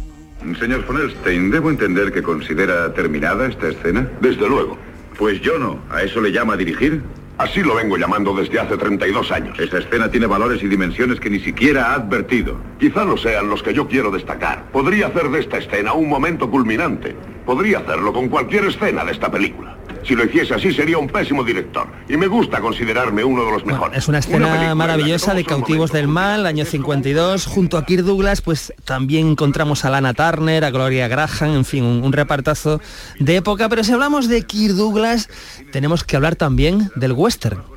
[0.60, 4.06] Señor von Elstein, ¿debo entender que considera terminada esta escena?
[4.20, 4.78] Desde luego.
[5.18, 5.80] Pues yo no.
[5.90, 7.02] ¿A eso le llama dirigir?
[7.44, 9.60] Así lo vengo llamando desde hace 32 años.
[9.60, 12.56] Esta escena tiene valores y dimensiones que ni siquiera ha advertido.
[12.80, 14.72] Quizá no sean los que yo quiero destacar.
[14.72, 17.18] Podría hacer de esta escena un momento culminante.
[17.46, 19.78] Podría hacerlo con cualquier escena de esta película.
[20.04, 21.88] Si lo hiciese así sería un pésimo director.
[22.10, 23.98] Y me gusta considerarme uno de los mejores.
[23.98, 28.74] Es una escena maravillosa de Cautivos del Mal, año 52, junto a Kirk Douglas, pues
[28.84, 32.82] también encontramos a Lana Turner, a Gloria Graham, en fin, un, un repartazo
[33.20, 35.30] de época, pero si hablamos de Kirk Douglas,
[35.72, 37.73] tenemos que hablar también del western.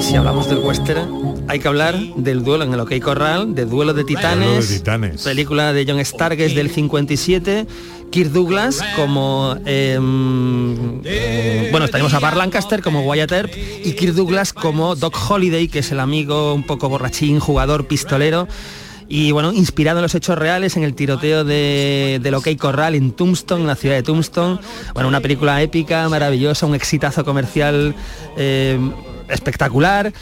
[0.00, 3.92] Y si hablamos del western, hay que hablar del duelo en el OK Corral, duelo
[3.92, 5.22] de titanes, Duelo de titanes.
[5.24, 7.66] película de John Stargate del 57,
[8.10, 13.52] Kirk Douglas como em, eh, bueno tenemos a Bar Lancaster como Wyatt Earp
[13.84, 18.48] y Kirk Douglas como Doc Holiday que es el amigo un poco borrachín jugador pistolero
[19.10, 23.10] y bueno inspirado en los hechos reales en el tiroteo de, del OK Corral en
[23.10, 24.60] Tombstone en la ciudad de Tombstone
[24.94, 27.94] bueno una película épica maravillosa un exitazo comercial
[28.36, 28.92] em,
[29.28, 30.12] espectacular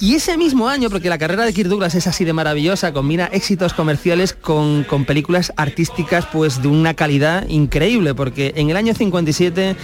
[0.00, 3.26] y ese mismo año, porque la carrera de Kirk Douglas es así de maravillosa, combina
[3.26, 8.94] éxitos comerciales con, con películas artísticas pues de una calidad increíble, porque en el año
[8.94, 9.76] 57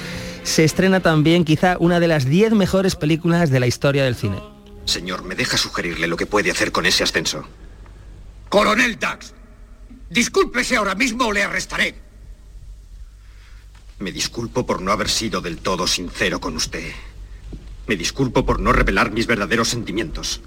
[0.43, 4.43] se estrena también quizá una de las 10 mejores películas de la historia del cine.
[4.87, 7.47] Señor, ¿me deja sugerirle lo que puede hacer con ese ascenso?
[8.49, 9.35] Coronel Dax,
[10.09, 11.95] discúlpese ahora mismo o le arrestaré.
[13.99, 16.93] Me disculpo por no haber sido del todo sincero con usted.
[17.87, 20.41] Me disculpo por no revelar mis verdaderos sentimientos.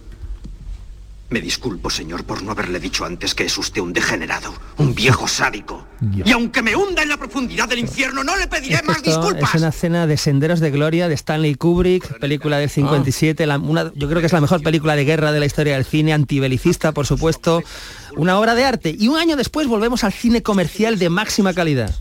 [1.31, 5.29] Me disculpo, señor, por no haberle dicho antes que es usted un degenerado, un viejo
[5.29, 5.87] sádico.
[6.25, 9.01] Y aunque me hunda en la profundidad del infierno, no le pediré Es que más
[9.01, 9.55] disculpas.
[9.55, 13.93] es una escena de Senderos de Gloria de Stanley Kubrick, película del 57, la- una-
[13.95, 16.91] yo creo que es la mejor película de guerra de la historia del cine, antibelicista,
[16.91, 17.63] por supuesto,
[18.17, 18.93] una obra de arte.
[18.99, 21.95] Y un año después volvemos al cine comercial de máxima calidad.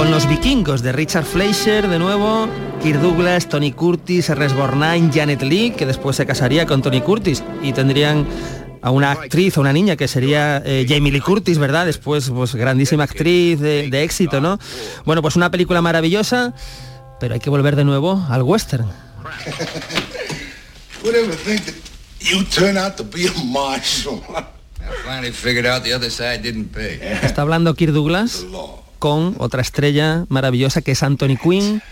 [0.00, 2.48] Con los vikingos de Richard Fleischer de nuevo,
[2.82, 7.44] Kirk Douglas, Tony Curtis, Ernest Borgnine, Janet Lee, que después se casaría con Tony Curtis
[7.62, 8.26] y tendrían
[8.80, 11.84] a una actriz, a una niña que sería eh, Jamie Lee Curtis, ¿verdad?
[11.84, 14.58] Después, pues grandísima actriz de, de éxito, ¿no?
[15.04, 16.54] Bueno, pues una película maravillosa,
[17.20, 18.86] pero hay que volver de nuevo al western.
[21.04, 21.74] Would ever think that
[22.20, 24.22] you turn out to be a marshal?
[24.30, 24.44] I
[25.04, 26.98] finally figured out the other side didn't pay.
[27.22, 28.46] Está hablando Kirk Douglas
[29.00, 31.82] con otra estrella maravillosa que es Anthony Quinn.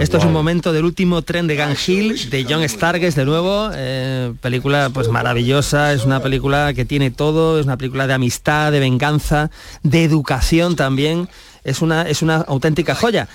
[0.00, 3.70] Esto es un momento del último tren de Gang Hill de John Stargess de nuevo,
[3.72, 8.70] eh, película pues maravillosa, es una película que tiene todo, es una película de amistad,
[8.70, 9.50] de venganza,
[9.82, 11.26] de educación también,
[11.64, 13.28] es una, es una auténtica joya.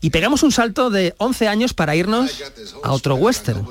[0.00, 2.40] Y pegamos un salto de 11 años para irnos
[2.84, 3.66] a otro western.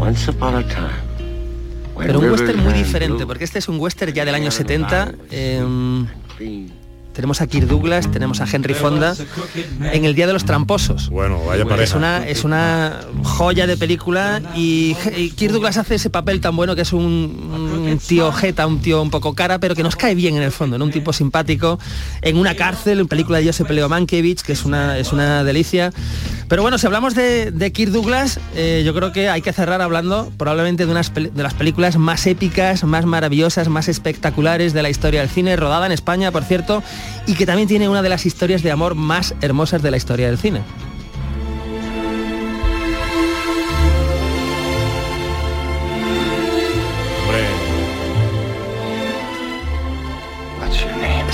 [0.00, 1.11] Once upon a time.
[2.06, 5.12] Pero un western muy diferente, porque este es un western ya del año 70.
[5.30, 6.06] em,
[7.12, 9.14] tenemos a Kirk Douglas, tenemos a Henry Fonda
[9.92, 11.08] en El Día de los Tramposos.
[11.10, 11.96] Bueno, vaya Es pareja.
[11.98, 16.74] una, es una joya de película y, y Kirk Douglas hace ese papel tan bueno
[16.74, 20.14] que es un, un tío jeta, un tío un poco cara, pero que nos cae
[20.14, 20.84] bien en el fondo, ¿no?
[20.84, 21.78] un tipo simpático,
[22.22, 25.92] en una cárcel, en película de Joseph Leo Mankiewicz, que es una, es una delicia.
[26.48, 29.80] Pero bueno, si hablamos de, de Kirk Douglas, eh, yo creo que hay que cerrar
[29.80, 34.90] hablando probablemente de, unas de las películas más épicas, más maravillosas, más espectaculares de la
[34.90, 36.82] historia del cine, rodada en España, por cierto,
[37.26, 40.26] y que también tiene una de las historias de amor más hermosas de la historia
[40.26, 40.62] del cine.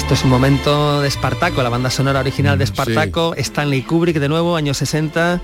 [0.08, 4.30] Esto es un momento de Espartaco, la banda sonora original de Espartaco, Stanley Kubrick de
[4.30, 5.42] nuevo, años 60,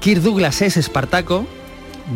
[0.00, 1.46] Kirk Douglas es Espartaco,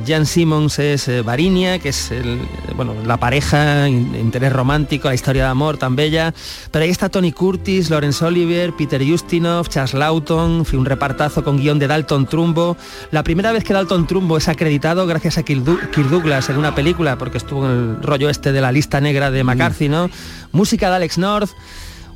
[0.06, 2.40] Jan Simmons es eh, Varinia, que es el,
[2.76, 6.34] bueno, la pareja, in- interés romántico, la historia de amor tan bella.
[6.70, 11.56] Pero ahí está Tony Curtis, Laurence Olivier, Peter Ustinov, Charles Lawton, fue un repartazo con
[11.58, 12.76] guion de Dalton Trumbo.
[13.10, 15.64] La primera vez que Dalton Trumbo es acreditado gracias a Kirk,
[16.10, 19.44] Douglas en una película, porque estuvo en el rollo este de la lista negra de
[19.44, 20.10] McCarthy, ¿no?
[20.52, 21.50] Música de Alex North.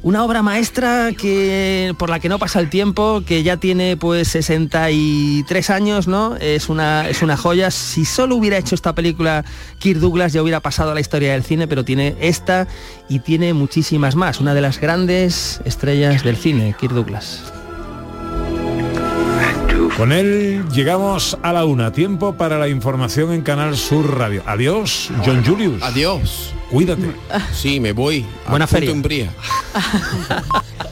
[0.03, 4.29] Una obra maestra que por la que no pasa el tiempo, que ya tiene pues
[4.29, 6.37] 63 años, ¿no?
[6.37, 7.73] Es una, es una joya.
[7.73, 9.45] Si solo hubiera hecho esta película
[9.79, 12.69] Kirk Douglas ya hubiera pasado a la historia del cine, pero tiene esta
[13.09, 14.41] y tiene muchísimas más.
[14.41, 17.58] Una de las grandes estrellas del cine, Kirk Douglas.
[19.99, 21.91] Con él llegamos a la una.
[21.91, 24.45] Tiempo para la información en Canal Sur Radio.
[24.47, 25.83] Adiós, John Julius.
[25.83, 26.55] Adiós.
[26.71, 27.11] Cuídate.
[27.53, 28.25] Sí, me voy.
[28.47, 28.95] a Buena feria.